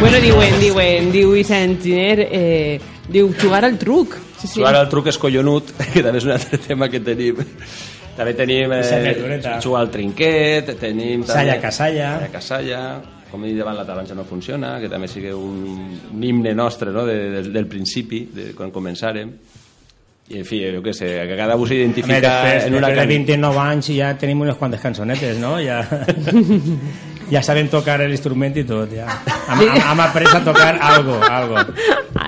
Bueno, 0.00 0.20
diuen, 0.22 0.54
diuen, 0.62 1.08
diu 1.12 1.32
Vicent 1.34 1.80
Giner, 1.82 2.28
eh, 2.30 2.78
diu 3.10 3.32
jugar 3.40 3.64
al 3.66 3.76
truc. 3.78 4.14
Sí, 4.38 4.46
sí. 4.46 4.60
Jugar 4.60 4.76
al 4.78 4.88
truc 4.88 5.08
és 5.10 5.18
collonut, 5.18 5.72
que 5.92 6.04
també 6.06 6.20
és 6.22 6.26
un 6.28 6.34
altre 6.36 6.60
tema 6.62 6.88
que 6.92 7.00
tenim. 7.02 7.40
També 8.18 8.34
tenim 8.38 8.72
eh, 8.78 9.58
jugar 9.62 9.82
al 9.84 9.90
trinquet, 9.94 10.72
tenim... 10.80 11.24
també- 11.26 11.34
Salla 11.42 11.58
casalla. 11.62 12.12
Salla 12.18 12.30
casalla, 12.32 12.80
com 13.30 13.42
he 13.44 13.50
dit 13.52 13.58
davant 13.60 13.76
la 13.78 13.84
taronja 13.86 14.14
no 14.18 14.24
funciona, 14.26 14.76
que 14.82 14.88
també 14.90 15.10
sigui 15.10 15.34
un, 15.34 15.98
un 16.14 16.24
himne 16.24 16.54
nostre 16.54 16.94
no? 16.94 17.04
de, 17.06 17.18
del, 17.36 17.52
del 17.54 17.66
principi, 17.70 18.24
de 18.34 18.52
quan 18.58 18.70
començàrem. 18.74 19.34
I, 20.28 20.42
en 20.42 20.44
fi, 20.44 20.58
jo 20.74 20.82
què 20.84 20.92
sé, 20.92 21.06
que 21.24 21.36
cada 21.38 21.54
un 21.56 21.62
Home, 21.62 21.70
s'identifica 21.72 22.18
després, 22.20 22.66
en 22.68 22.74
una 22.76 22.90
després 22.90 22.98
de 22.98 23.00
can... 23.00 23.12
29 23.14 23.60
anys 23.64 23.86
ja 23.96 24.10
tenim 24.20 24.42
unes 24.44 24.58
quantes 24.60 24.82
cançonetes, 24.82 25.38
no? 25.40 25.54
Ja, 25.64 25.78
ja 27.30 27.42
sabem 27.42 27.68
tocar 27.72 27.98
l'instrument 28.04 28.56
i 28.56 28.64
tot, 28.68 28.92
ja. 28.92 29.08
Hem, 29.48 29.64
hem, 29.64 29.80
hem 29.80 30.00
après 30.04 30.28
a 30.28 30.42
tocar 30.44 30.76
algo, 30.80 31.18
algo. 31.24 31.64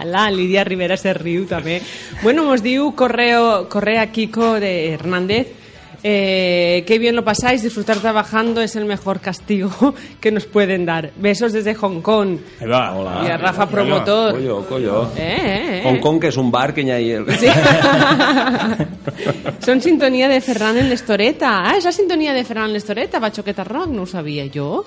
Alà, 0.00 0.28
Lídia 0.32 0.64
Rivera 0.64 0.96
se 0.96 1.14
riu 1.16 1.46
també. 1.48 1.80
Bueno, 2.22 2.44
mos 2.48 2.64
diu 2.64 2.92
Correo, 2.96 3.68
Correa 3.68 4.06
Kiko 4.12 4.54
de 4.60 4.94
Hernández 4.94 5.59
Eh, 6.02 6.82
qué 6.86 6.98
bien 6.98 7.14
lo 7.14 7.24
pasáis, 7.24 7.62
disfrutar 7.62 7.98
trabajando 7.98 8.62
es 8.62 8.74
el 8.74 8.86
mejor 8.86 9.20
castigo 9.20 9.94
que 10.20 10.30
nos 10.30 10.46
pueden 10.46 10.86
dar. 10.86 11.12
Besos 11.16 11.52
desde 11.52 11.74
Hong 11.74 12.00
Kong. 12.00 12.38
Ahí 12.60 12.66
va. 12.66 12.94
Hola. 12.94 13.22
Y 13.26 13.30
a 13.30 13.36
Rafa 13.36 13.68
Promotor. 13.68 14.32
Collo, 14.32 14.66
collo. 14.66 15.10
Eh, 15.16 15.18
eh, 15.18 15.78
eh. 15.78 15.82
Hong 15.84 16.00
Kong, 16.00 16.20
que 16.20 16.28
és 16.28 16.36
un 16.40 16.50
bar 16.50 16.72
que 16.72 16.82
hi 16.82 16.90
ha 16.90 16.96
ahí... 16.96 17.10
El... 17.12 17.26
Sí. 17.36 17.46
Son 19.66 19.82
sintonía 19.82 20.28
de 20.28 20.40
Ferran 20.40 20.78
en 20.80 20.88
l'Estoreta. 20.88 21.68
Ah, 21.68 21.76
és 21.76 21.84
la 21.84 21.92
sintonia 21.92 22.32
de 22.32 22.44
Ferran 22.48 22.70
en 22.70 22.78
l'Estoreta, 22.78 23.20
Bachoqueta 23.20 23.64
Rock, 23.64 23.92
no 23.92 24.02
ho 24.02 24.08
sabia 24.08 24.48
jo. 24.52 24.84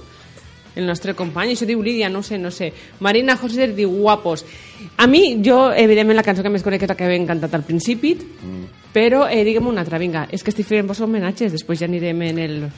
El 0.74 0.88
nostre 0.90 1.14
company, 1.14 1.54
això 1.54 1.68
diu 1.70 1.84
Lídia, 1.86 2.10
no 2.10 2.24
sé, 2.26 2.40
no 2.42 2.50
sé. 2.50 2.72
Marina 3.06 3.38
José 3.38 3.68
diu 3.78 3.94
guapos. 3.94 4.42
A 4.98 5.06
mi, 5.06 5.38
jo, 5.46 5.68
evidentment, 5.70 6.18
la 6.18 6.26
cançó 6.26 6.42
que 6.42 6.50
més 6.50 6.66
conec 6.66 6.88
és 6.88 6.90
la 6.90 6.98
que 6.98 7.12
hem 7.14 7.30
cantat 7.30 7.54
al 7.54 7.68
principi, 7.68 8.16
però 8.94 9.26
eh, 9.30 9.44
digue'm 9.44 9.68
una 9.68 9.82
altra, 9.82 9.98
vinga, 10.00 10.28
és 10.32 10.44
que 10.44 10.50
estic 10.54 10.68
fent 10.70 10.88
vos 10.88 11.02
homenatges, 11.02 11.52
després 11.58 11.80
ja 11.82 11.86
anirem 11.90 12.22
en 12.30 12.38
el... 12.40 12.70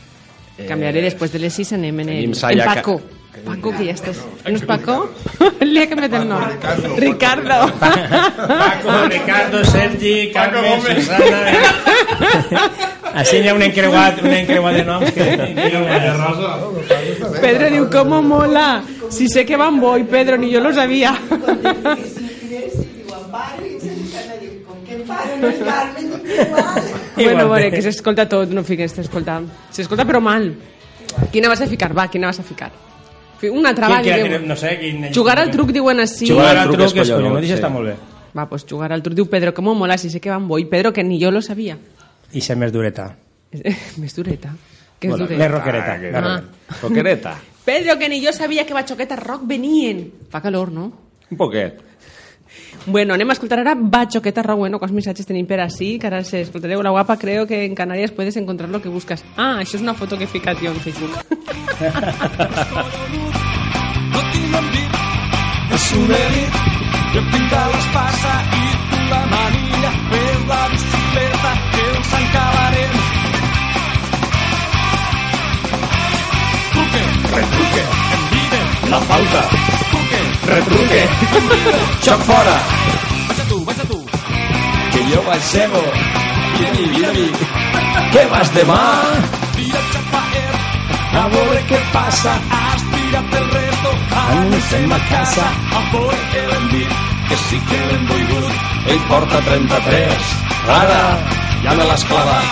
Canviaré 0.55 1.01
després 1.03 1.33
de 1.33 1.39
les 1.43 1.51
6, 1.53 1.73
anem 1.75 1.97
en 2.05 2.09
el, 2.13 2.23
en 2.29 2.35
Saya 2.39 2.63
Ca- 2.63 2.75
Paco. 2.79 3.01
Paco, 3.43 3.73
que 3.75 3.83
ja 3.83 3.91
estàs... 3.91 4.15
No 4.47 4.55
és 4.55 4.63
Paco? 4.63 5.09
Li 5.67 5.81
ha 5.81 5.89
canviat 5.91 6.13
el 6.21 6.23
nom. 6.29 6.39
Ricardo. 6.47 6.95
Ricardo. 6.95 7.57
Paco, 8.47 8.93
Ricardo, 9.11 9.59
Sergi, 9.67 10.31
Carmen, 10.31 10.79
Susana... 10.79 11.51
Així 13.15 13.37
hi 13.43 13.47
ha 13.51 13.55
un 13.55 13.63
encreuat, 13.67 14.23
un 14.23 14.31
encreuat 14.39 14.73
de 14.79 14.83
noms 14.87 15.11
que... 15.15 15.25
Pedro 17.43 17.69
diu, 17.75 17.85
¿cómo 17.91 18.21
mola? 18.21 18.83
Si 19.09 19.27
sé 19.27 19.45
que 19.45 19.55
van 19.55 19.79
voy, 19.79 20.03
Pedro, 20.03 20.37
ni 20.37 20.49
yo 20.51 20.59
lo 20.61 20.73
sabía. 20.73 21.15
Bueno, 27.15 27.47
bueno, 27.47 27.71
que 27.71 27.81
s'escolta 27.81 28.27
tot, 28.29 28.49
no 28.51 28.63
fiques, 28.63 28.91
s'escolta. 28.95 29.41
S'escolta 29.71 30.05
però 30.05 30.21
mal. 30.21 30.49
Quina 31.31 31.49
vas 31.49 31.61
a 31.61 31.67
ficar? 31.67 31.91
Va, 31.97 32.07
quina 32.11 32.27
vas 32.27 32.39
a 32.39 32.43
ficar? 32.43 32.71
Fi- 33.39 33.49
Una 33.49 33.69
altra, 33.69 33.89
va, 33.89 34.01
digueu. 34.01 34.39
no 34.47 34.55
sé, 34.55 34.77
quin... 34.79 35.07
Jugar 35.13 35.39
al 35.39 35.51
truc 35.51 35.71
diuen 35.75 35.99
així. 36.03 36.27
Jugar 36.29 36.55
al 36.57 36.71
truc 36.71 36.85
és 37.01 37.11
collonut, 37.11 37.43
i 37.43 37.47
sí. 37.51 37.55
està 37.57 37.69
molt 37.71 37.91
bé. 37.91 37.95
Va, 38.35 38.47
pues 38.49 38.65
jugar 38.67 38.91
al 38.91 39.03
truc 39.03 39.15
diu 39.15 39.27
Pedro, 39.31 39.53
¿cómo 39.53 39.75
mola? 39.75 39.97
Si 39.97 40.09
sé 40.09 40.19
que 40.19 40.29
van 40.29 40.47
voy. 40.47 40.65
Pedro, 40.65 40.91
que 40.91 41.03
ni 41.03 41.19
yo 41.19 41.31
lo 41.31 41.41
sabía. 41.41 41.77
I 42.35 42.41
ser 42.41 42.57
més 42.59 42.71
dureta. 42.73 43.13
Més 44.01 44.15
dureta. 44.15 44.49
Que 44.99 45.07
és 45.07 45.11
Bueno, 45.11 45.25
dureta. 45.27 45.39
Més 45.43 45.51
roquereta. 45.51 45.91
Ah. 45.93 45.97
roquereta. 45.99 46.81
Roquereta. 46.81 47.35
Pedro, 47.65 47.97
que 47.97 48.09
ni 48.09 48.19
yo 48.21 48.33
sabía 48.33 48.65
que 48.65 48.73
Bachoqueta 48.73 49.15
Rock 49.15 49.43
venien. 49.47 50.11
Fa 50.29 50.41
calor, 50.41 50.71
no? 50.71 50.91
Un 51.31 51.37
poquet. 51.37 51.79
Bueno, 52.87 53.15
anem 53.15 53.29
a 53.29 53.33
escoltar 53.33 53.59
ara 53.59 53.73
Bachoqueta 53.75 54.43
Rock. 54.43 54.59
Bueno, 54.59 54.77
quants 54.77 54.93
missatges 54.93 55.25
tenim 55.25 55.47
per 55.49 55.57
així, 55.63 55.97
que 55.97 56.05
ara 56.05 56.21
se 56.23 56.43
escoltareu 56.45 56.83
la 56.85 56.91
guapa. 56.93 57.17
Creo 57.17 57.47
que 57.47 57.65
en 57.65 57.73
Canarias 57.73 58.11
puedes 58.11 58.37
encontrar 58.37 58.69
lo 58.69 58.81
que 58.81 58.89
buscas. 58.89 59.23
Ah, 59.37 59.57
això 59.63 59.77
és 59.77 59.81
una 59.81 59.95
foto 59.95 60.17
que 60.17 60.25
he 60.25 60.27
ficat 60.27 60.61
jo 60.61 60.69
en 60.69 60.79
Facebook. 60.79 61.17
No 64.13 64.21
tinc 64.31 64.53
dit, 64.75 64.99
és 65.73 65.87
un 65.97 66.13
elit, 66.13 66.59
jo 67.15 67.23
pinta 67.33 67.63
l'espasa 67.73 68.35
i 68.53 68.65
tu 68.91 68.99
la 69.09 69.21
manilla, 69.33 69.91
per 70.11 70.35
la 70.51 70.61
bicicleta 70.69 71.53
que 71.73 71.87
els 71.89 72.13
encalarem. 72.21 72.99
Truque, 76.75 77.03
retruque, 77.33 77.87
envide, 78.19 78.61
la 78.93 79.01
falta. 79.09 79.74
Truque, 80.45 80.61
retruque, 80.61 81.01
xoc 82.05 82.21
fora. 82.21 82.57
Vaig 83.27 83.39
a 83.39 83.45
tu, 83.49 83.57
vaig 83.65 83.79
a 83.79 83.85
tu. 83.89 83.99
Que 84.93 85.01
jo 85.09 85.21
vaig 85.27 85.41
cego. 85.41 85.81
Mira 86.53 86.69
mi, 86.75 86.83
mira 86.93 87.11
mi. 87.13 87.27
Que 88.13 88.23
vas 88.29 88.49
demà? 88.53 88.81
Mira, 89.57 89.81
xapaer, 89.91 90.53
a 91.21 91.23
veure 91.33 91.61
què 91.69 91.79
passa. 91.93 92.33
Aspira't 92.59 93.33
el 93.39 93.47
reto, 93.55 93.91
anem 94.21 94.91
a 94.93 94.99
casa. 95.09 95.45
A 95.79 95.81
veure 95.95 96.21
què 96.33 96.41
l'hem 96.51 96.65
dit, 96.75 96.91
que 97.29 97.35
sí 97.47 97.57
que 97.71 97.79
l'hem 97.87 98.03
volgut. 98.11 98.53
Ell 98.93 99.03
porta 99.09 99.37
33, 99.49 100.23
ara 100.79 101.01
ja 101.63 101.71
me 101.73 101.83
l'has 101.89 102.03
clavat. 102.11 102.47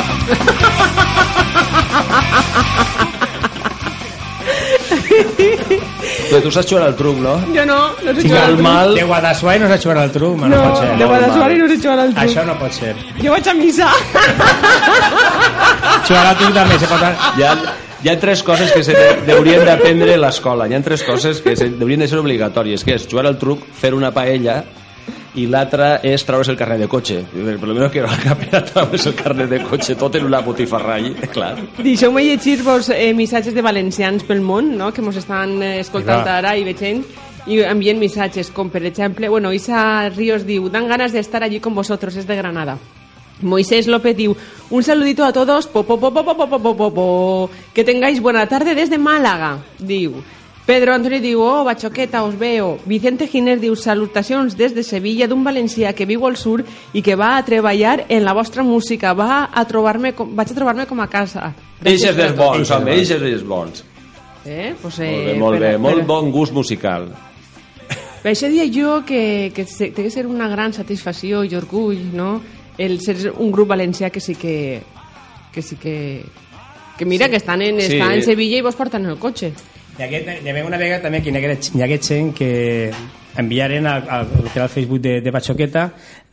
Però 6.34 6.42
tu 6.42 6.50
saps 6.50 6.66
jugar 6.66 6.88
al 6.90 6.96
truc, 6.98 7.20
no? 7.22 7.36
Jo 7.54 7.62
no, 7.70 7.76
no 8.02 8.14
sé 8.18 8.24
jugar 8.26 8.48
al 8.48 8.56
truc. 8.56 8.64
mal... 8.66 8.96
De 8.98 9.04
Guadassuar 9.06 9.54
no 9.62 9.68
saps 9.70 9.84
jugar 9.86 10.00
al 10.02 10.10
truc, 10.16 10.40
no, 10.42 10.48
no, 10.50 10.62
pot 10.64 10.80
ser. 10.82 10.88
de 10.98 11.06
Guadassuar 11.12 11.50
no 11.60 11.68
sé 11.70 11.76
jugar 11.84 12.00
al 12.00 12.10
truc. 12.16 12.24
Això 12.24 12.46
no 12.48 12.56
pot 12.58 12.74
ser. 12.74 12.96
Jo 13.20 13.36
vaig 13.36 13.50
a 13.52 13.54
missa. 13.60 13.92
Jugar 16.08 16.26
al 16.26 16.34
truc 16.42 16.58
també 16.58 16.80
se 16.82 16.90
pot... 16.90 17.06
Ha, 17.06 17.54
hi 18.04 18.10
ha 18.10 18.18
tres 18.20 18.42
coses 18.44 18.72
que 18.74 18.82
se 18.84 18.96
haurien 19.36 19.62
d'aprendre 19.64 20.16
a 20.18 20.22
l'escola. 20.26 20.66
Hi 20.68 20.74
ha 20.74 20.82
tres 20.84 21.04
coses 21.06 21.38
que 21.46 21.54
se, 21.56 21.70
haurien 21.80 22.02
de 22.02 22.08
ser 22.10 22.18
obligatòries, 22.20 22.82
que 22.84 22.98
és 22.98 23.06
jugar 23.08 23.28
al 23.30 23.38
truc, 23.40 23.62
fer 23.78 23.94
una 23.94 24.10
paella 24.16 24.64
i 25.36 25.48
l'altra 25.50 25.98
és 26.06 26.24
treure's 26.28 26.50
el 26.52 26.58
carnet 26.58 26.84
de 26.84 26.88
cotxe. 26.88 27.20
Per 27.34 27.68
lo 27.68 27.74
menos 27.74 27.92
que 27.92 28.02
la 28.02 28.36
pena 28.38 28.64
treure's 28.66 29.08
el 29.10 29.16
carnet 29.18 29.50
de 29.50 29.62
cotxe 29.66 29.96
tot 30.00 30.16
en 30.16 30.26
una 30.28 30.42
botifarra 30.46 30.96
allí, 31.00 31.14
clar. 31.34 31.56
Deixeu-me 31.80 32.24
llegir-vos 32.24 32.92
eh, 32.94 33.14
missatges 33.18 33.56
de 33.56 33.66
valencians 33.66 34.24
pel 34.28 34.42
món, 34.42 34.76
no? 34.78 34.92
que 34.94 35.02
ens 35.02 35.22
estan 35.24 35.58
eh, 35.62 35.80
escoltant 35.82 36.28
ara 36.28 36.56
i 36.58 36.66
veient 36.68 37.04
i 37.46 37.60
envien 37.68 38.00
missatges, 38.00 38.52
com 38.56 38.70
per 38.72 38.86
exemple, 38.88 39.28
bueno, 39.28 39.52
Isa 39.52 40.10
Ríos 40.10 40.46
diu, 40.48 40.70
dan 40.72 40.88
ganas 40.88 41.12
de 41.12 41.20
estar 41.20 41.44
allí 41.44 41.60
con 41.60 41.76
vosotros, 41.76 42.16
es 42.16 42.28
de 42.28 42.38
Granada. 42.38 42.78
Moisés 43.42 43.88
López 43.88 44.16
diu, 44.16 44.36
un 44.70 44.84
saludito 44.84 45.26
a 45.26 45.34
todos, 45.34 45.68
po, 45.68 45.84
po, 45.84 46.00
po, 46.00 46.14
po, 46.14 46.24
po, 46.24 46.36
po, 46.36 46.48
po, 46.48 46.60
po, 46.60 46.76
po, 46.76 46.94
po. 46.94 47.50
que 47.74 47.84
tengáis 47.84 48.22
buena 48.22 48.48
tarde 48.48 48.76
desde 48.76 48.98
Málaga, 48.98 49.60
diu. 49.80 50.24
Pedro 50.66 50.94
Antonio 50.96 51.20
diu, 51.20 51.42
oh, 51.44 51.66
bachoqueta, 51.68 52.24
os 52.24 52.38
veo. 52.40 52.78
Vicente 52.86 53.28
Giner 53.28 53.58
diu, 53.60 53.76
salutacions 53.76 54.56
des 54.56 54.72
de 54.74 54.84
Sevilla 54.84 55.28
d'un 55.28 55.44
valencià 55.44 55.92
que 55.92 56.06
viu 56.08 56.24
al 56.26 56.38
sur 56.40 56.64
i 56.96 57.02
que 57.04 57.18
va 57.20 57.34
a 57.36 57.44
treballar 57.44 58.06
en 58.08 58.24
la 58.24 58.32
vostra 58.34 58.64
música, 58.64 59.12
va 59.14 59.50
a 59.52 59.66
trobar-me 59.68 60.14
vaig 60.16 60.52
a 60.54 60.56
trobar-me 60.56 60.86
com 60.88 61.02
a 61.04 61.10
casa. 61.12 61.50
Eixes 61.84 62.16
dels 62.16 62.38
bons, 62.38 62.72
home, 62.72 62.94
eixes 62.96 63.20
dels 63.20 63.44
bons. 63.44 63.84
Eh? 64.46 64.74
Pues, 64.82 65.00
Molt 65.00 65.04
eh, 65.04 65.26
bé, 65.34 65.36
molt 65.40 65.60
per- 65.60 65.68
bé, 65.68 65.78
molt 65.78 66.00
per- 66.00 66.06
bon 66.08 66.32
gust 66.32 66.54
musical. 66.56 67.10
Això 68.24 68.48
dia 68.48 68.64
jo 68.72 69.02
que, 69.06 69.52
que 69.54 69.66
té 69.68 69.92
que 69.92 70.10
ser 70.10 70.24
una 70.28 70.48
gran 70.48 70.72
satisfacció 70.72 71.44
i 71.44 71.52
orgull, 71.60 72.00
no? 72.16 72.38
El 72.78 73.02
ser 73.04 73.34
un 73.36 73.52
grup 73.52 73.68
valencià 73.76 74.10
que 74.10 74.22
sí 74.24 74.36
que... 74.36 74.82
que 75.52 75.62
sí 75.62 75.76
que... 75.76 76.24
que 76.98 77.06
mira, 77.06 77.28
que 77.28 77.36
estan 77.36 77.62
en, 77.62 77.82
Sí. 77.82 77.98
està 78.00 78.14
en 78.16 78.24
Sevilla 78.24 78.58
i 78.58 78.62
vos 78.64 78.76
porten 78.80 79.06
el 79.06 79.18
cotxe. 79.20 79.52
Hi 80.00 80.04
hagué 80.50 80.64
una 80.66 80.78
vegada 80.82 81.04
també 81.04 81.22
que 81.22 81.30
hi 81.30 81.38
hagué, 81.38 81.58
hi 81.76 81.82
hagué 81.86 82.00
gent 82.02 82.32
que 82.34 82.92
enviaren 83.38 83.86
al, 83.88 84.08
al, 84.10 84.28
al 84.56 84.70
Facebook 84.70 85.02
de, 85.02 85.20
de 85.22 85.32
Batxoqueta 85.34 85.84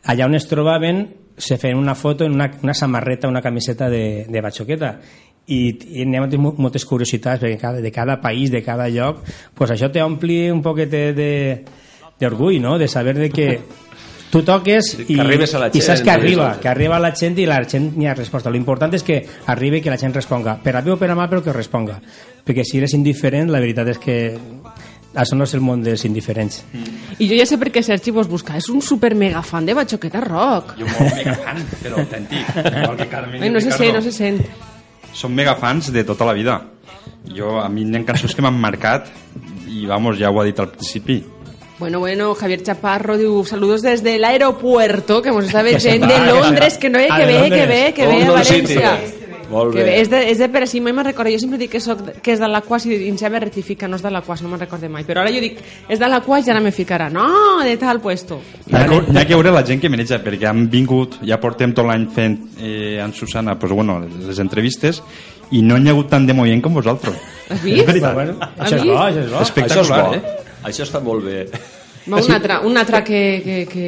allà 0.09 0.25
on 0.25 0.35
es 0.37 0.47
trobaven 0.49 1.03
se 1.37 1.57
feien 1.57 1.77
una 1.77 1.95
foto 1.95 2.25
en 2.25 2.33
una, 2.33 2.51
una 2.61 2.73
samarreta, 2.73 3.27
una 3.29 3.41
camiseta 3.41 3.89
de, 3.89 4.25
de 4.29 4.41
Batxoqueta 4.41 4.95
i, 5.47 5.61
i 5.97 6.03
anem 6.05 6.23
a 6.25 6.29
tenir 6.29 6.41
mo- 6.43 6.55
moltes 6.57 6.85
curiositats 6.85 7.41
perquè 7.41 7.57
cada, 7.61 7.81
de 7.81 7.91
cada 7.93 8.19
país, 8.21 8.51
de 8.53 8.61
cada 8.65 8.89
lloc 8.89 9.21
pues 9.57 9.71
això 9.73 9.89
t'ompli 9.93 10.49
un 10.53 10.61
poquet 10.65 10.89
d'orgull, 12.21 12.59
no? 12.61 12.77
de 12.77 12.87
saber 12.87 13.15
de 13.17 13.29
que 13.29 13.47
tu 14.31 14.41
toques 14.47 14.93
que 14.95 15.05
i, 15.11 15.19
arribes 15.19 15.53
a 15.53 15.59
la 15.59 15.69
i 15.73 15.81
saps 15.83 15.99
gent, 15.99 16.07
que 16.07 16.11
arriba, 16.13 16.47
que 16.61 16.69
arriba 16.71 16.99
la 17.03 17.11
gent 17.13 17.37
i 17.43 17.45
la 17.49 17.59
gent 17.67 17.91
n'hi 17.97 18.07
ha 18.07 18.15
resposta. 18.15 18.49
L'important 18.53 18.95
és 18.95 19.03
que 19.03 19.19
arribi 19.51 19.81
i 19.81 19.83
que 19.83 19.91
la 19.91 19.99
gent 19.99 20.15
responga. 20.15 20.55
Per 20.63 20.73
a 20.75 20.81
bé 20.81 20.93
o 20.95 20.97
per 20.97 21.11
a 21.11 21.17
mal, 21.19 21.29
però 21.29 21.43
que 21.43 21.53
responga. 21.53 21.99
Perquè 22.45 22.63
si 22.65 22.79
eres 22.79 22.95
indiferent, 22.97 23.51
la 23.51 23.59
veritat 23.61 23.91
és 23.91 23.99
que 24.01 24.17
això 25.11 25.35
no 25.35 25.43
és 25.43 25.53
el 25.57 25.63
món 25.63 25.83
dels 25.83 26.05
indiferents. 26.07 26.61
I 27.19 27.27
jo 27.27 27.35
ja 27.35 27.45
sé 27.47 27.59
per 27.59 27.71
què 27.75 27.83
Sergi 27.83 28.13
vos 28.15 28.29
busca. 28.31 28.55
És 28.57 28.69
un 28.71 28.81
super 28.81 29.11
mega 29.19 29.43
fan 29.43 29.67
de 29.67 29.75
Bachoqueta 29.75 30.23
Rock. 30.23 30.77
Jo 30.79 30.87
molt 30.87 31.17
mega 31.17 31.35
fan, 31.43 31.59
però 31.83 31.99
autèntic. 31.99 32.55
Igual 32.55 32.95
que 33.01 33.09
Carmen 33.11 33.43
Ai, 33.43 33.51
no 33.51 33.59
se 33.59 33.75
sent, 33.75 33.93
no 33.97 34.01
se 34.05 34.15
sent. 34.15 34.39
Som 35.11 35.35
mega 35.35 35.57
fans 35.59 35.91
de 35.91 36.05
tota 36.07 36.25
la 36.29 36.37
vida. 36.37 36.61
Jo, 37.27 37.59
a 37.59 37.67
mi 37.69 37.83
hi 37.83 37.99
ha 37.99 38.05
cançons 38.07 38.33
que 38.33 38.41
m'han 38.41 38.57
marcat 38.57 39.11
i, 39.67 39.85
vamos, 39.89 40.17
ja 40.19 40.31
ho 40.31 40.39
ha 40.39 40.47
dit 40.47 40.59
al 40.59 40.71
principi. 40.71 41.19
Bueno, 41.81 41.97
bueno, 41.99 42.35
Javier 42.37 42.61
Chaparro 42.61 43.17
diu 43.17 43.41
saludos 43.43 43.81
desde 43.81 44.15
el 44.15 44.23
aeropuerto, 44.23 45.19
que 45.21 45.29
hemos 45.29 45.45
estado 45.45 45.65
Que 45.65 45.79
se 45.79 45.89
gent 45.97 46.03
va, 46.03 46.07
de 46.13 46.13
que 46.13 46.25
se 46.29 46.31
Londres, 46.41 46.77
que 46.77 46.89
no 46.91 46.99
ve, 46.99 47.07
Ah, 47.09 47.17
que 47.17 47.25
ve, 47.25 47.49
que 47.49 47.65
ve, 47.65 47.93
que 47.95 48.05
ve 48.07 48.21
a. 48.21 48.31
València. 48.37 48.91
Molt 49.51 49.73
Que 49.75 49.83
bé. 49.83 49.95
és 49.99 50.07
de, 50.07 50.19
és 50.31 50.37
de 50.39 50.47
per 50.47 50.61
així, 50.63 50.79
mai 50.79 50.93
me'n 50.95 51.03
recordo. 51.09 51.31
Jo 51.33 51.39
sempre 51.41 51.57
dic 51.59 51.71
que, 51.73 51.79
soc, 51.83 52.03
que 52.23 52.31
és 52.35 52.39
de 52.39 52.47
l'Aquàs 52.47 52.85
i 52.87 53.09
em 53.09 53.17
sembla 53.19 53.41
rectifica, 53.43 53.89
no 53.89 53.97
és 53.97 54.03
de 54.05 54.11
l'Aquàs, 54.13 54.39
no 54.45 54.47
me'n 54.53 54.61
recorde 54.61 54.87
mai. 54.93 55.03
Però 55.03 55.19
ara 55.25 55.33
jo 55.33 55.41
dic, 55.43 55.57
és 55.91 55.99
de 55.99 56.07
l'Aquàs 56.07 56.47
i 56.47 56.51
ara 56.53 56.61
me 56.63 56.71
ficarà. 56.71 57.09
No, 57.11 57.25
de 57.65 57.73
tal 57.81 57.99
puesto. 57.99 58.37
Hi 58.69 58.77
ha, 58.77 58.85
que, 58.87 59.01
hi 59.11 59.17
ha 59.17 59.25
que 59.27 59.33
veure 59.35 59.51
la 59.51 59.65
gent 59.67 59.81
que 59.83 59.89
maneja, 59.91 60.21
perquè 60.23 60.47
han 60.47 60.69
vingut, 60.71 61.17
ja 61.27 61.35
portem 61.41 61.73
tot 61.75 61.89
l'any 61.89 62.05
fent 62.15 62.37
eh, 62.61 63.01
amb 63.03 63.17
Susana 63.17 63.57
pues, 63.59 63.73
bueno, 63.75 63.97
les 64.29 64.39
entrevistes 64.39 65.01
i 65.51 65.65
no 65.65 65.75
hi 65.81 65.89
ha 65.89 65.97
hagut 65.97 66.07
tant 66.13 66.29
de 66.29 66.37
moviment 66.37 66.61
com 66.63 66.77
vosaltres. 66.79 67.17
Has 67.49 67.59
vist? 67.65 67.81
És 67.81 67.89
veritat. 67.89 68.13
Bueno, 68.15 68.37
això 68.55 68.77
és 68.79 68.85
bo, 68.87 68.95
això 69.01 69.25
és 69.25 69.33
bo. 69.33 69.35
Això 69.35 69.41
és 69.41 69.49
Espectacular, 69.49 70.05
bo. 70.07 70.13
eh? 70.15 70.37
Això 70.63 70.83
està 70.87 71.01
molt 71.03 71.25
bé. 71.25 71.45
Va, 72.09 72.17
un 72.21 72.31
altre, 72.33 72.59
un 72.65 72.77
altre 72.77 73.03
que... 73.03 73.21
que, 73.45 73.61
que... 73.71 73.87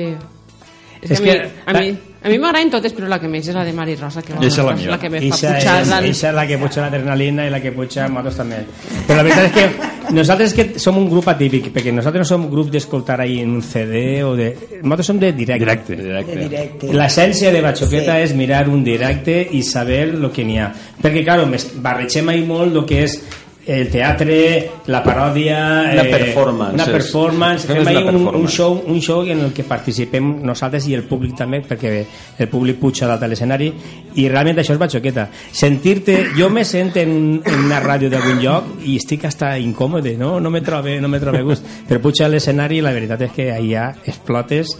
És, 1.03 1.12
És 1.12 1.19
que, 1.19 1.31
a 1.33 1.33
mi, 1.33 1.39
que- 1.43 1.65
a 1.67 1.79
mi, 1.81 1.89
a 2.23 2.29
mi 2.31 2.38
m'agraden 2.39 2.69
totes, 2.71 2.93
però 2.95 3.09
la 3.12 3.17
que 3.19 3.27
més 3.27 3.43
és 3.51 3.55
la 3.57 3.65
de 3.67 3.73
Mari 3.75 3.97
Rosa, 3.99 4.21
que 4.23 4.38
és 4.39 4.57
la 4.63 4.71
la 4.93 4.95
que 5.01 5.09
me 5.12 5.19
fa 5.19 5.25
Eixa 5.25 5.49
pujar 5.57 6.03
és, 6.07 6.21
és 6.23 6.33
la 6.38 6.45
que 6.47 6.55
puja 6.62 6.86
l'adrenalina 6.86 7.43
i 7.43 7.51
la 7.51 7.59
que 7.59 7.73
puja 7.75 8.05
motos 8.07 8.38
també. 8.39 8.62
Però 9.09 9.17
la 9.17 9.25
veritat 9.27 9.49
és 9.49 9.51
que 9.57 10.13
nosaltres 10.15 10.53
que 10.55 10.65
som 10.79 11.01
un 11.01 11.09
grup 11.12 11.27
atípic, 11.27 11.67
perquè 11.75 11.91
nosaltres 11.91 12.23
no 12.23 12.29
som 12.29 12.45
un 12.47 12.53
grup 12.55 12.71
d'escoltar 12.71 13.19
ahí 13.19 13.41
en 13.43 13.51
un 13.57 13.62
CD 13.67 14.23
o 14.23 14.31
de... 14.39 14.53
Nosaltres 14.79 15.12
som 15.12 15.19
de 15.19 15.33
directe. 15.33 15.67
Directe. 15.67 15.99
Directe. 15.99 16.31
De 16.39 16.47
directe. 16.47 16.93
L'essència 16.95 17.51
de 17.51 17.62
Bachoqueta 17.67 18.15
sí. 18.15 18.29
és 18.29 18.36
mirar 18.39 18.69
un 18.71 18.86
directe 18.88 19.41
i 19.51 19.59
saber 19.67 20.05
el 20.15 20.31
que 20.31 20.47
n'hi 20.47 20.62
ha. 20.63 20.71
Perquè, 21.03 21.25
claro, 21.27 21.43
mes- 21.51 21.73
barregem 21.83 22.31
ahí 22.31 22.47
molt 22.47 22.79
el 22.79 22.86
que 22.88 23.03
és 23.03 23.19
el 23.65 23.89
teatre, 23.89 24.38
la 24.91 24.99
paròdia... 25.04 25.58
Una 25.93 26.04
performance, 26.04 26.76
Una 26.76 26.86
performance. 26.86 27.67
fem 27.69 27.80
una 27.82 28.10
un, 28.12 28.28
un, 28.41 28.47
show, 28.47 28.76
un 28.88 28.99
show 29.02 29.23
en 29.23 29.39
el 29.45 29.54
que 29.56 29.63
participem 29.63 30.41
nosaltres 30.43 30.88
i 30.91 30.97
el 30.97 31.06
públic 31.08 31.38
també, 31.39 31.62
perquè 31.63 31.93
el 32.43 32.49
públic 32.52 32.82
puja 32.82 33.08
dalt 33.08 33.23
de 33.23 33.30
l'escenari, 33.32 33.69
i 34.19 34.28
realment 34.28 34.60
això 34.60 34.76
és 34.76 34.82
Bachoqueta. 34.82 35.30
Sentir-te... 35.52 36.17
Jo 36.36 36.49
me 36.49 36.65
sent 36.67 36.91
en, 36.99 37.15
en 37.45 37.63
una 37.65 37.80
ràdio 37.84 38.10
d'algun 38.12 38.41
lloc 38.43 38.84
i 38.84 38.97
estic 38.99 39.23
hasta 39.30 39.54
incòmode, 39.62 40.17
no? 40.19 40.39
No 40.43 40.52
me 40.52 40.62
trobe, 40.62 40.99
no 40.99 41.08
me 41.08 41.21
trobe 41.23 41.43
gust. 41.47 41.63
Però 41.88 42.02
puja 42.04 42.28
a 42.28 42.32
l'escenari 42.34 42.82
i 42.82 42.86
la 42.86 42.91
veritat 42.91 43.21
és 43.30 43.32
que 43.36 43.49
allà 43.54 43.93
explotes 44.04 44.76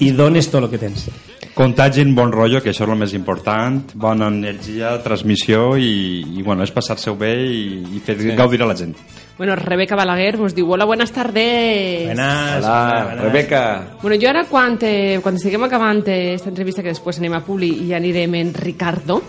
i 0.00 0.10
dones 0.10 0.50
tot 0.50 0.64
el 0.64 0.70
que 0.72 0.80
tens. 0.80 1.06
Contagin 1.54 2.16
bon 2.16 2.32
rotllo, 2.34 2.58
que 2.58 2.72
això 2.72 2.82
és 2.82 2.90
el 2.90 2.98
més 2.98 3.12
important, 3.14 3.76
bona 3.94 4.26
energia, 4.26 4.96
transmissió 5.04 5.76
i, 5.78 6.24
i 6.34 6.42
bueno, 6.42 6.64
és 6.66 6.72
passar-se-ho 6.74 7.14
bé 7.14 7.30
i, 7.46 7.60
i 7.94 8.02
fer 8.02 8.16
sí. 8.18 8.32
gaudir 8.34 8.64
a 8.64 8.66
la 8.66 8.74
gent. 8.74 8.96
Bueno, 9.38 9.54
Rebeca 9.58 9.94
Balaguer 9.94 10.38
nos 10.38 10.54
diu, 10.54 10.66
hola, 10.70 10.84
buenas 10.84 11.12
tardes. 11.14 12.06
Buenas, 12.06 12.58
Hola, 12.58 13.04
buenas. 13.04 13.24
Rebeca. 13.24 13.62
Bueno, 14.02 14.18
jo 14.20 14.30
ara, 14.30 14.44
quan, 14.50 14.78
eh, 14.82 15.20
quan 15.22 15.38
estiguem 15.38 15.62
acabant 15.66 16.02
aquesta 16.02 16.50
entrevista, 16.50 16.82
que 16.82 16.90
després 16.90 17.22
anem 17.22 17.38
a 17.38 17.44
Publi 17.46 17.70
i 17.86 17.94
anirem 17.94 18.34
en 18.40 18.54
Ricardo, 18.54 19.20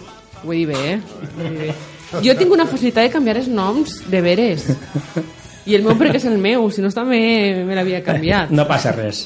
ho 0.44 0.54
he 0.54 0.64
dit 0.64 0.70
bé, 0.70 0.82
eh? 0.94 0.98
Ho 0.98 1.46
he 1.46 1.50
dit 1.50 1.60
bé. 1.62 1.76
Jo 2.26 2.36
tinc 2.38 2.54
una 2.54 2.68
facilitat 2.70 3.08
de 3.08 3.14
canviar 3.14 3.38
els 3.42 3.50
noms 3.50 4.00
de 4.10 4.22
veres. 4.22 4.70
I 5.66 5.74
el 5.78 5.86
meu 5.86 5.98
perquè 5.98 6.20
és 6.20 6.28
el 6.30 6.38
meu, 6.38 6.70
si 6.70 6.82
no 6.82 6.92
també 6.94 7.66
me 7.66 7.78
l'havia 7.78 8.04
canviat. 8.06 8.54
No 8.54 8.68
passa 8.70 8.94
res. 8.94 9.26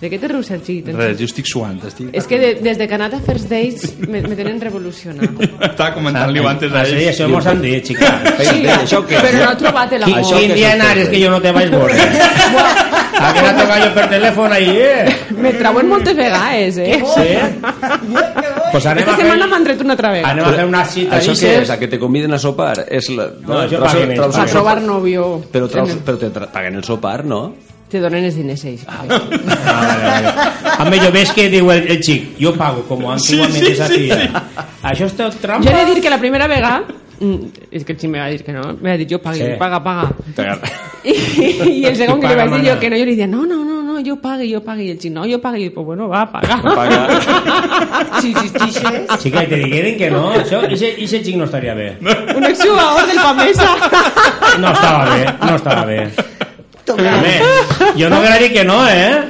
De 0.00 0.08
què 0.08 0.16
te 0.16 0.28
rius, 0.30 0.46
Sergi? 0.48 0.78
Tens- 0.80 0.96
Res, 0.96 1.18
jo 1.18 1.26
estic 1.28 1.44
suant. 1.44 1.74
Estic... 1.84 2.06
És 2.16 2.24
que 2.26 2.38
de, 2.40 2.54
des 2.64 2.78
de 2.80 2.86
Canada 2.88 3.18
First 3.20 3.50
Dates 3.50 3.98
me, 4.08 4.22
me 4.24 4.32
tenen 4.38 4.56
revolucionat. 4.62 5.34
Estava 5.68 5.90
comentant-li 5.98 6.40
antes 6.40 6.72
a 6.72 6.80
Ah, 6.80 6.84
sí, 6.88 6.94
ell. 6.96 7.10
això 7.10 7.26
mos 7.28 7.44
han 7.50 7.60
dit, 7.60 7.84
xica. 7.90 8.08
Sí, 8.40 8.62
això 8.72 9.02
què? 9.04 9.20
però 9.20 9.42
no 9.44 9.50
he 9.52 9.58
trobat 9.60 9.92
l'amor. 10.00 10.24
quin 10.32 10.54
dia 10.56 10.72
anares 10.72 11.10
que 11.12 11.20
jo 11.20 11.30
no 11.34 11.40
te 11.44 11.52
vaig 11.52 11.68
veure? 11.74 11.98
A 13.20 13.32
que 13.36 13.42
no 13.44 13.50
te 13.58 13.66
vaig 13.68 13.84
per 13.98 14.06
telèfon 14.08 14.52
ahí, 14.56 14.70
eh? 14.80 15.16
Me 15.36 15.52
trauen 15.60 15.88
moltes 15.92 16.16
vegades, 16.16 16.78
eh? 16.80 16.96
Sí? 17.12 17.28
Pues 18.72 18.86
anem 18.86 19.02
Aquesta 19.04 19.12
a 19.12 19.16
fer, 19.18 19.24
setmana 19.26 19.46
m'han 19.50 19.64
tret 19.68 19.80
una 19.84 19.92
altra 19.98 20.12
vegada. 20.14 20.30
anem 20.32 20.46
a 20.48 20.52
fer 20.56 20.64
una 20.70 20.84
cita 20.88 21.18
Això 21.18 21.34
què 21.36 21.50
és? 21.60 21.70
A 21.74 21.76
que 21.78 21.88
te 21.92 21.98
conviden 22.00 22.32
a 22.32 22.38
sopar? 22.40 22.86
És 22.88 23.10
la... 23.12 23.26
No, 23.44 23.58
això 23.66 23.76
traus- 23.82 23.92
paguen 23.98 24.12
ells. 24.16 24.38
A 24.40 24.44
el 24.46 24.54
trobar 24.54 24.78
novio. 24.80 25.26
Però, 25.52 25.68
traus, 25.68 25.92
però 26.06 26.16
te 26.24 26.30
paguen 26.46 26.80
el 26.80 26.84
sopar, 26.88 27.18
no? 27.28 27.42
Te 27.90 28.00
donen 28.02 28.24
els 28.28 28.36
diners 28.38 28.64
ells. 28.70 28.84
Ah, 28.88 29.02
vale, 29.08 30.04
vale. 30.06 30.32
Home, 30.86 31.00
jo 31.02 31.10
veig 31.14 31.34
que 31.36 31.48
diu 31.52 31.70
el, 31.74 31.84
el 31.96 32.00
xic, 32.04 32.32
jo 32.40 32.54
pago, 32.56 32.84
com 32.88 33.04
antiguament 33.10 33.58
sí, 33.58 33.74
sí, 33.74 33.84
sí, 33.84 34.08
sí. 34.10 34.66
Això 34.82 35.10
és 35.10 35.16
tot 35.18 35.36
trampa? 35.42 35.66
Jo 35.68 35.74
he 35.76 35.84
de 35.84 35.94
dir 35.94 36.02
que 36.04 36.10
la 36.14 36.18
primera 36.22 36.46
vegada 36.50 36.84
mm, 37.20 37.66
és 37.70 37.84
que 37.84 37.92
el 37.96 37.98
xic 38.00 38.10
me 38.14 38.22
va 38.22 38.28
dir 38.32 38.42
que 38.46 38.52
no, 38.56 38.70
me 38.80 38.94
va 38.94 38.96
dir 39.00 39.08
jo 39.10 39.18
pagui, 39.20 39.42
Sí. 39.42 39.50
sí. 39.52 39.58
paga, 39.60 39.82
paga. 39.82 40.10
I, 41.04 41.12
I 41.80 41.84
el 41.88 41.96
segon 41.96 42.20
que 42.20 42.28
li 42.28 42.34
Paga, 42.36 42.46
vaig 42.46 42.60
dir 42.62 42.70
jo 42.72 42.78
que 42.80 42.90
no, 42.92 42.96
jo 43.00 43.04
li 43.08 43.14
dia, 43.18 43.26
no, 43.26 43.44
no, 43.48 43.60
no, 43.64 43.78
no, 43.82 44.00
jo 44.04 44.16
pagui, 44.20 44.48
jo 44.52 44.60
pagui. 44.64 44.86
I 44.88 44.94
el 44.94 44.98
xic, 45.00 45.12
no, 45.12 45.26
jo 45.28 45.38
pagui. 45.40 45.66
I, 45.68 45.70
pues 45.74 45.86
bueno, 45.86 46.08
va, 46.08 46.24
paga. 46.32 46.56
Si 48.20 48.30
existixes, 48.32 49.08
Xica, 49.20 49.42
i 49.44 49.48
te 49.48 49.58
digueren 49.60 49.96
que 49.98 50.10
no, 50.12 50.26
això, 50.36 50.60
ixe, 50.72 50.90
ixe 51.04 51.20
xic 51.24 51.36
no 51.40 51.44
estaria 51.48 51.74
bé. 51.76 51.88
Un 52.36 52.44
exjugador 52.48 53.06
del 53.08 53.20
Pamesa. 53.20 53.68
No 54.60 54.72
estava 54.72 55.04
bé, 55.14 55.24
no 55.46 55.54
estava 55.56 55.84
bé. 55.88 56.00
Toca. 56.90 57.16
Home, 57.16 57.94
jo 57.96 58.10
no 58.10 58.20
agradaria 58.20 58.52
que 58.52 58.64
no, 58.68 58.80
eh? 58.88 59.20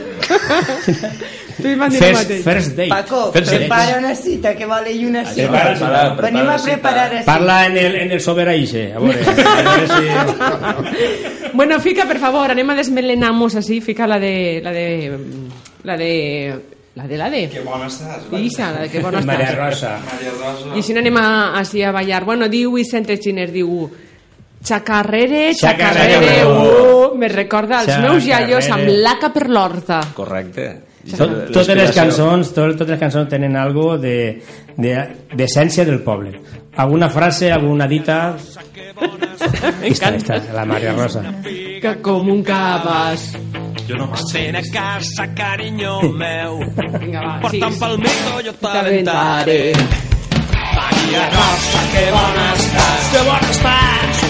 Tu 1.60 1.68
First, 1.76 2.30
first 2.42 2.76
date. 2.76 2.88
Paco, 2.88 3.32
First 3.32 3.50
date. 3.50 3.66
prepara 3.66 3.98
una 3.98 4.14
cita, 4.14 4.54
que 4.56 4.64
vale 4.64 4.92
i 4.92 5.04
una 5.04 5.24
cita. 5.26 5.48
Prepara, 5.50 5.74
prepara, 5.74 6.16
prepara 6.16 6.30
Venim 6.30 6.48
a 6.48 6.58
cita. 6.58 6.72
preparar 6.72 7.12
així. 7.12 7.26
Parla 7.26 7.66
en 7.66 7.76
el, 7.76 7.96
en 7.96 8.12
el 8.16 8.20
sobera 8.20 8.54
ixe, 8.56 8.86
a 8.94 8.98
veure, 8.98 9.20
a 9.20 9.62
veure 9.68 9.86
si... 9.92 11.50
Bueno, 11.52 11.80
fica, 11.80 12.06
per 12.08 12.16
favor, 12.22 12.50
anem 12.54 12.70
a 12.70 12.76
desmelenamos 12.78 13.56
així, 13.60 13.80
fica 13.84 14.06
la 14.08 14.18
de... 14.22 14.60
La 14.64 14.72
de... 14.72 15.18
La 15.84 15.96
de... 15.96 16.12
La 16.94 17.06
de 17.06 17.16
la 17.18 17.28
de... 17.30 17.44
Que 17.52 17.60
bona 17.62 17.86
estàs. 17.86 18.24
Isa, 18.40 18.72
la 18.72 18.80
de 18.82 18.88
que 18.90 19.00
bona 19.04 19.20
Maria 19.22 19.50
estàs. 19.52 19.60
Rosa. 19.60 19.92
Maria 20.08 20.32
Rosa. 20.40 20.72
I 20.76 20.82
si 20.82 20.96
no 20.96 21.04
anem 21.04 21.16
a, 21.20 21.26
així 21.60 21.84
a 21.84 21.92
ballar. 21.92 22.24
Bueno, 22.24 22.48
diu 22.48 22.72
Vicente 22.72 23.18
Xiner, 23.20 23.50
diu... 23.52 23.84
Xacarrere, 24.62 25.54
xacarrere, 25.54 26.18
Xacarrere, 26.20 26.44
uh, 26.44 27.14
me 27.16 27.28
recorda 27.28 27.80
els 27.82 27.98
meus 28.02 28.26
iaios 28.28 28.68
amb 28.70 28.88
laca 29.00 29.30
per 29.32 29.48
l'horta. 29.48 30.00
Correcte. 30.14 30.66
Tot, 31.16 31.30
totes 31.48 31.76
les 31.78 31.90
cançons, 31.96 32.50
tot, 32.52 32.74
totes 32.76 32.90
les 32.92 33.00
cançons 33.00 33.28
tenen 33.30 33.56
algo 33.56 33.96
de 33.96 34.42
de- 34.76 35.06
d'essència 35.32 35.84
del 35.88 36.02
poble. 36.04 36.34
Alguna 36.76 37.08
frase, 37.08 37.50
alguna 37.50 37.86
dita... 37.88 38.36
Esta, 39.82 40.10
esta, 40.14 40.36
la 40.52 40.64
Maria 40.66 40.92
Rosa. 40.92 41.22
Que 41.42 41.94
com 42.04 42.28
un 42.28 42.42
cabàs. 42.44 43.30
Jo 43.88 43.96
no. 43.96 44.10
Ven 44.34 44.56
a 44.56 44.62
casa, 44.70 45.26
cariño 45.34 46.00
meu. 46.12 46.58
Vinga, 46.98 47.22
va, 47.24 47.38
Portant 47.40 47.72
sí. 47.72 47.80
pel 47.80 47.96
micro 48.04 48.42
jo 48.44 48.52
t'aventaré. 48.60 49.60
Maria 50.76 51.24
Rosa, 51.32 51.86
que 51.94 52.04
bona 52.12 52.46
estàs. 52.60 53.08
Que 53.14 53.24
bona 53.30 53.50
estàs. 53.56 54.29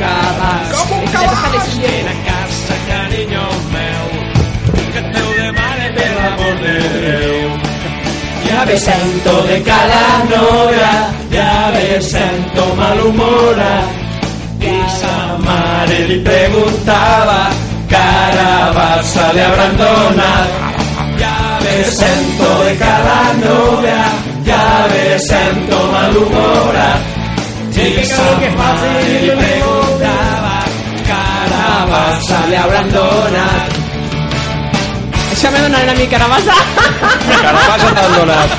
Cabàs. 0.00 0.66
Com 0.74 0.88
un 0.98 1.04
cabàs. 1.14 1.68
Ven 1.82 2.08
a 2.14 2.16
casa, 2.28 2.76
cariño 2.88 3.46
meu. 3.74 4.06
Que 4.92 5.00
et 5.00 5.08
Déu 5.14 5.28
demane 5.40 5.88
per 5.96 6.10
l'amor 6.18 6.54
de 6.64 6.76
Déu. 7.04 7.66
Ya 8.48 8.64
me 8.64 8.76
sento 8.78 9.32
de 9.48 9.62
cara 9.62 10.24
novia, 10.30 10.92
ya 11.30 11.70
me 11.74 12.00
sento 12.00 12.62
malhumorada. 12.80 14.06
Y 14.60 14.76
sa 15.00 15.36
madre 15.46 15.98
li 16.08 16.18
preguntaba, 16.20 17.50
cara 17.88 18.72
Barça 18.76 19.32
le 19.34 19.42
habrán 19.42 19.76
donado. 19.76 20.54
Ya 21.18 21.58
me 21.64 21.84
sento 21.84 22.64
de 22.64 22.74
cara 22.76 23.20
novia, 23.44 24.02
ya 24.44 24.86
me 24.92 25.18
sento 25.18 25.76
malhumorada. 25.92 27.00
Y 27.76 28.04
sa 28.06 28.28
madre 28.56 29.20
li 29.20 29.30
preguntaba, 29.30 29.85
cara 31.88 32.10
Barça 32.10 32.46
le 32.48 32.56
habrán 32.56 32.90
donado. 32.92 33.86
Això 35.36 35.50
me 35.52 35.60
donaran 35.60 35.90
a 35.90 35.94
mi 35.94 36.06
carabassa. 36.06 36.54
Carapassa 37.42 37.88
t'han 37.94 38.12
donat. 38.16 38.50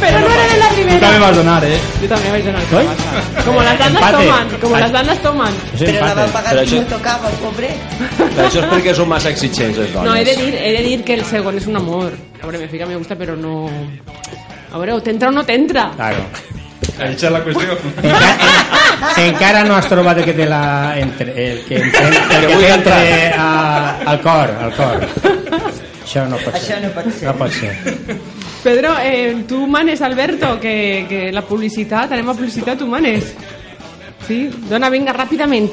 Però 0.00 0.18
no 0.20 0.28
era 0.34 0.46
de 0.52 0.58
la 0.60 0.68
primera. 0.74 1.00
També 1.00 1.18
vas 1.22 1.36
donar, 1.36 1.64
eh? 1.64 1.78
Jo 2.02 2.08
també 2.10 2.30
vaig 2.34 2.44
donar 2.44 2.64
carabassa. 2.70 3.44
Como 3.46 3.62
las 3.62 3.78
danas 3.78 4.02
Empate. 4.02 4.26
toman, 4.26 4.48
como 4.60 4.76
las 4.76 4.92
danas 4.92 5.22
toman. 5.22 5.54
Però 5.78 5.92
la 5.94 6.14
va 6.14 6.24
empate. 6.26 6.32
pagar 6.32 6.52
Però 6.52 6.62
això- 6.66 6.82
no 6.82 6.86
tocava, 6.96 7.28
el 7.30 7.34
pobret. 7.40 7.76
Però 8.18 8.46
això 8.48 8.60
és 8.60 8.68
perquè 8.74 8.94
són 8.94 9.08
massa 9.08 9.30
exigents 9.30 9.78
les 9.78 9.92
dones. 9.94 10.10
No, 10.10 10.16
he 10.16 10.24
de 10.24 10.36
dir, 10.36 10.54
he 10.54 10.72
de 10.76 10.82
dir 10.82 11.02
que 11.04 11.14
el 11.14 11.24
segon 11.24 11.56
és 11.56 11.66
un 11.66 11.76
amor. 11.76 12.12
A 12.42 12.46
veure, 12.46 12.58
me 12.58 12.68
fica, 12.68 12.84
me 12.86 12.96
gusta, 12.96 13.16
però 13.16 13.34
no... 13.36 13.70
A 14.72 14.76
veure, 14.78 14.92
o 14.92 15.00
t'entra 15.02 15.28
o 15.30 15.32
no 15.32 15.42
t'entra. 15.44 15.90
Claro. 15.96 16.18
Això 17.06 17.28
és 17.28 17.32
la 17.34 17.40
qüestió. 17.44 17.76
Encara, 18.02 18.32
en, 19.10 19.22
encara 19.28 19.62
no 19.68 19.76
has 19.76 19.88
trobat 19.90 20.20
el 20.20 20.28
que 20.28 20.34
té 20.36 20.48
la... 20.48 20.62
Entre, 21.00 21.30
el 21.30 21.62
que, 21.68 21.80
entre, 21.80 22.08
el 22.08 22.18
que 22.20 22.58
té 22.58 22.72
entrar. 22.74 22.98
entre 23.00 23.32
a, 23.36 23.48
al 24.12 24.20
cor, 24.24 24.52
al 24.66 24.76
cor. 24.76 25.06
Això 26.04 26.26
no 26.28 26.40
pot 26.42 26.58
ser. 26.58 26.60
Això 26.60 26.80
no 26.82 26.92
pot 26.96 27.10
ser. 27.14 27.26
No 27.28 27.34
pot 27.38 27.56
ser. 27.56 28.20
Pedro, 28.60 28.92
eh, 29.00 29.44
tu 29.48 29.66
manes, 29.66 30.02
Alberto, 30.02 30.58
que, 30.60 31.06
que 31.08 31.20
la 31.32 31.42
publicitat, 31.48 32.12
anem 32.12 32.28
a 32.28 32.36
publicitat, 32.36 32.76
tu 32.78 32.88
manes. 32.90 33.32
Sí? 34.26 34.42
Dona, 34.68 34.90
vinga, 34.92 35.14
ràpidament. 35.16 35.70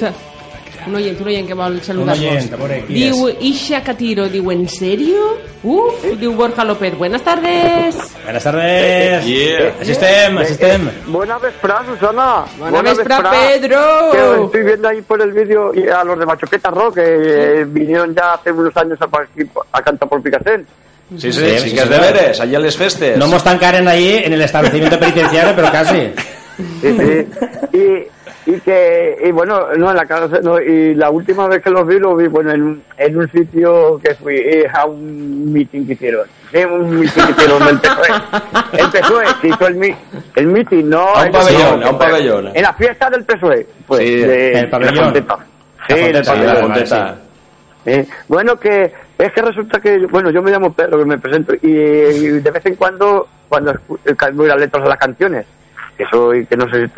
Un 0.88 0.95
oient, 0.95 1.19
un 1.21 1.28
oient 1.28 1.47
que 1.47 1.54
vol 1.54 1.82
saludar-vos. 1.84 2.23
Un 2.23 2.30
oient, 2.38 2.54
a 2.54 2.58
veure, 2.58 2.78
qui 2.88 2.93
Diu, 2.93 3.28
Isha 3.41 3.82
Catiro, 3.84 4.28
diu, 4.32 4.52
¿en 4.52 4.67
serio? 4.69 5.38
Uf, 5.63 6.06
diu 6.19 6.34
Borja 6.34 6.63
López, 6.63 6.95
buenas 6.97 7.21
tardes. 7.23 7.95
Buenas 8.23 8.43
tardes. 8.43 9.26
Yeah. 9.26 9.73
Així 9.82 9.91
estem, 9.91 10.38
així 10.38 10.54
estem. 10.54 10.88
Buena 11.08 11.38
vesprada, 11.39 11.84
Susana. 11.91 12.45
Buena 12.58 12.82
vesprada, 12.84 13.32
Que 13.32 13.60
Pedro. 13.60 14.45
estoy 14.45 14.63
viendo 14.63 14.88
ahí 14.88 15.02
por 15.02 15.21
el 15.21 15.32
vídeo 15.34 15.71
a 15.93 16.04
los 16.04 16.17
de 16.19 16.26
Machoqueta 16.26 16.69
Rock 16.69 16.95
que 16.95 17.04
eh, 17.62 17.65
vinieron 17.65 18.15
ya 18.15 18.34
hace 18.36 18.52
unos 18.52 18.76
años 18.78 18.97
a, 19.02 19.10
a 19.78 19.82
cantar 19.82 20.08
por 20.08 20.21
Picasen. 20.21 20.65
Sí, 21.17 21.32
sí, 21.32 21.39
Sí, 21.39 21.50
sí, 21.60 21.69
sí, 21.69 21.76
que 21.76 21.82
és 21.82 21.88
sí. 21.88 21.93
de 21.93 22.00
veres, 22.00 22.39
allà 22.43 22.58
a 22.58 22.60
les 22.62 22.76
festes. 22.76 23.17
No 23.17 23.28
mos 23.32 23.43
tancaren 23.43 23.88
ahí 23.88 24.21
en 24.26 24.34
el 24.34 24.41
establecimiento 24.41 25.00
penitenciario, 25.00 25.54
pero 25.56 25.71
casi. 25.71 26.12
Sí, 26.82 26.95
sí. 27.00 27.28
Y, 27.78 28.08
y 28.50 28.60
que, 28.62 29.18
y 29.26 29.32
bueno, 29.32 29.68
no, 29.78 29.90
en 29.92 29.96
la 29.98 30.06
casa, 30.06 30.40
no, 30.42 30.60
y 30.60 30.96
la 30.96 31.10
última 31.10 31.48
vez 31.48 31.62
que 31.62 31.70
los 31.70 31.86
vi, 31.86 32.00
los 32.00 32.18
vi, 32.18 32.28
bueno, 32.28 32.52
en 32.52 32.64
un, 32.64 32.84
en 32.98 33.18
un 33.18 33.30
sitio 33.32 34.00
que 34.04 34.16
fui, 34.16 34.36
eh, 34.38 34.66
a 34.74 34.86
un 34.86 35.52
meeting 35.52 35.86
que 35.86 35.94
hicieron. 35.94 36.28
Sí, 36.52 36.64
un 36.64 37.00
meeting 37.00 37.24
que 37.26 37.32
hicieron 37.32 37.66
del 37.66 37.78
PSOE. 37.80 38.08
El 38.80 38.90
PSOE, 38.90 39.26
se 39.42 39.48
hizo 39.50 39.68
el, 39.68 39.76
mi, 39.76 39.94
el 40.36 40.48
meeting, 40.48 40.86
no. 40.90 41.02
A 41.10 41.20
un 41.22 41.26
el- 41.28 41.32
pabellón, 41.34 41.84
a 41.84 41.90
un 41.92 41.98
pabellón. 42.00 42.48
En 42.54 42.62
la 42.64 42.74
fiesta 42.74 43.10
del 43.10 43.26
PSOE, 43.26 43.68
pues, 43.86 44.00
Sí, 44.02 44.16
de, 44.16 44.52
el 44.54 44.62
de 44.62 44.68
pabellón. 44.70 45.14
la. 45.14 45.14
Sí, 45.14 46.12
La 46.14 46.24
Sí, 46.24 46.30
pabellón. 46.30 46.46
la 46.46 46.54
vale, 46.54 46.62
Fonteta. 46.62 47.16
Eh, 47.86 48.08
bueno, 48.28 48.56
que 48.58 48.92
es 49.18 49.32
que 49.34 49.42
resulta 49.42 49.80
que, 49.82 49.98
bueno, 50.08 50.30
yo 50.30 50.42
me 50.42 50.52
llamo 50.52 50.74
Pedro, 50.74 51.00
que 51.00 51.06
me 51.06 51.18
presento, 51.18 51.54
y, 51.62 51.68
y 51.70 52.28
de 52.40 52.52
vez 52.52 52.66
en 52.66 52.76
cuando, 52.76 53.28
cuando 53.50 53.72
eh, 54.06 54.16
cambio 54.16 54.48
las 54.48 54.58
letras 54.60 54.84
de 54.84 54.90
las 54.90 54.98
canciones, 54.98 55.46
que 55.98 56.06
soy, 56.12 56.46
que 56.46 56.56
no 56.56 56.66
sé, 56.70 56.90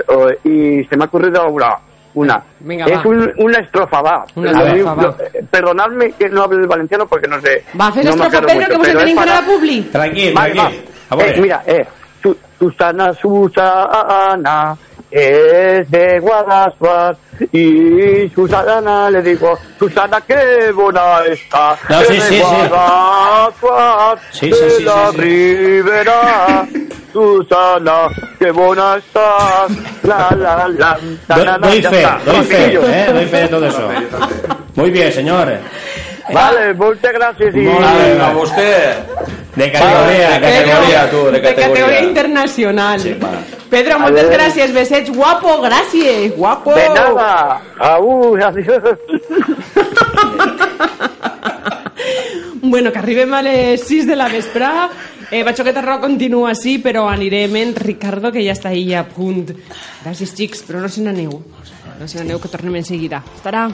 y 0.44 0.84
se 0.86 0.98
me 0.98 1.04
ha 1.04 1.08
ocurrido 1.08 1.48
una, 1.48 1.78
una. 2.14 2.44
Venga, 2.60 2.86
es 2.86 2.98
va. 2.98 3.02
un- 3.06 3.34
una 3.38 3.60
estrofa, 3.60 4.02
va. 4.02 4.26
Una 4.36 4.52
Lo 4.52 4.66
estrofa, 4.68 4.94
va. 4.96 5.16
eh, 5.34 5.44
perdonadme 5.50 6.12
que 6.14 6.28
no 6.30 6.44
hable 6.44 6.58
del 6.58 6.68
valenciano 6.68 7.08
porque 7.08 7.28
no 7.28 7.40
sé. 7.42 7.64
Va, 7.80 7.92
fes 7.92 8.06
no 8.06 8.12
me 8.16 8.18
l'estrofa, 8.24 8.26
acuerdo 8.28 8.48
Pedro, 8.48 8.60
mucho, 8.60 8.70
que 8.70 8.78
vos 8.78 8.88
pero 8.88 9.00
es 9.00 9.06
tenim 9.06 9.16
que 9.18 9.24
anar 9.24 9.36
para- 9.44 9.54
a 9.54 9.56
Publi. 9.58 9.82
Tranquil, 9.84 10.34
Vale, 10.34 10.54
va. 10.54 10.64
tranquil. 10.70 10.90
A. 11.10 11.16
Eh, 11.26 11.42
mira, 11.42 11.64
eh, 11.66 11.88
Su- 12.22 12.38
Susana, 12.60 13.14
Susana, 13.14 14.76
es 15.10 15.90
de 15.90 16.20
Guadalajara 16.20 17.16
y 17.54 18.30
Susana 18.36 19.10
le 19.10 19.22
digo, 19.24 19.58
Susana, 19.80 20.20
qué 20.28 20.72
buena 20.76 21.22
está. 21.26 21.78
No, 21.90 22.02
es 22.02 22.08
sí, 22.10 22.14
de 22.16 22.22
sí, 22.22 22.36
sí. 22.36 22.42
Guadalajara, 22.42 24.22
Sí, 24.32 24.50
de 24.50 24.56
sí, 24.56 24.70
sí, 24.78 24.84
la 24.84 25.12
ribera. 25.12 26.68
Susana, 27.14 28.08
qué 28.40 28.52
buena 28.52 28.98
estás. 28.98 29.72
La, 30.04 30.30
la, 30.36 30.68
la. 30.68 30.98
na, 31.44 31.58
doy 31.58 31.82
fe, 31.82 32.08
doy 32.26 32.44
fe, 32.46 32.74
eh, 32.74 33.10
doy 33.14 33.26
fe 33.26 33.38
de 33.42 33.48
todo 33.50 33.66
eso. 33.68 33.90
Muy 34.76 34.90
bien, 34.92 35.12
señor. 35.12 35.58
Vale, 36.32 36.74
muchas 36.76 37.12
gracias 37.12 37.56
y... 37.56 37.60
Bé. 37.60 37.72
Vinga, 37.72 38.34
vostè. 38.34 38.96
De 39.56 39.72
categoría, 39.72 40.30
de 40.30 40.42
categoría, 40.42 41.10
tú, 41.10 41.26
de 41.26 41.32
De 41.32 41.42
categoría 41.42 41.68
categoría. 41.86 42.02
internacional. 42.04 43.00
Sí. 43.00 43.18
Pedro, 43.70 43.96
A 43.96 43.98
moltes 43.98 44.30
ver. 44.30 44.40
gràcies, 44.40 44.72
besets. 44.74 45.10
Guapo, 45.10 45.60
gràcies. 45.62 46.36
Guapo. 46.36 46.74
De 46.76 46.88
nada. 46.90 47.62
Aún, 47.80 48.42
adiós. 48.42 48.82
Bueno, 52.62 52.92
que 52.92 53.00
arribem 53.00 53.34
a 53.34 53.42
les 53.42 53.82
6 53.88 54.06
de 54.08 54.16
la 54.16 54.28
vesprà. 54.30 54.90
Eh, 55.32 55.44
Batxoqueta 55.46 55.84
Rock 55.86 56.08
continua 56.08 56.50
així, 56.56 56.80
però 56.82 57.04
anirem 57.06 57.54
en 57.60 57.76
Ricardo, 57.78 58.32
que 58.34 58.42
ja 58.42 58.56
està 58.56 58.72
ahí 58.74 58.96
a 58.98 59.04
punt. 59.06 59.52
Gràcies, 60.02 60.34
xics, 60.34 60.64
però 60.66 60.82
no 60.82 60.90
se 60.90 61.06
n'aneu. 61.06 61.36
No 62.00 62.08
se 62.10 62.18
n'aneu, 62.18 62.42
que 62.42 62.50
tornem 62.50 62.80
en 62.82 62.88
seguida. 62.88 63.22
Estarà. 63.38 63.68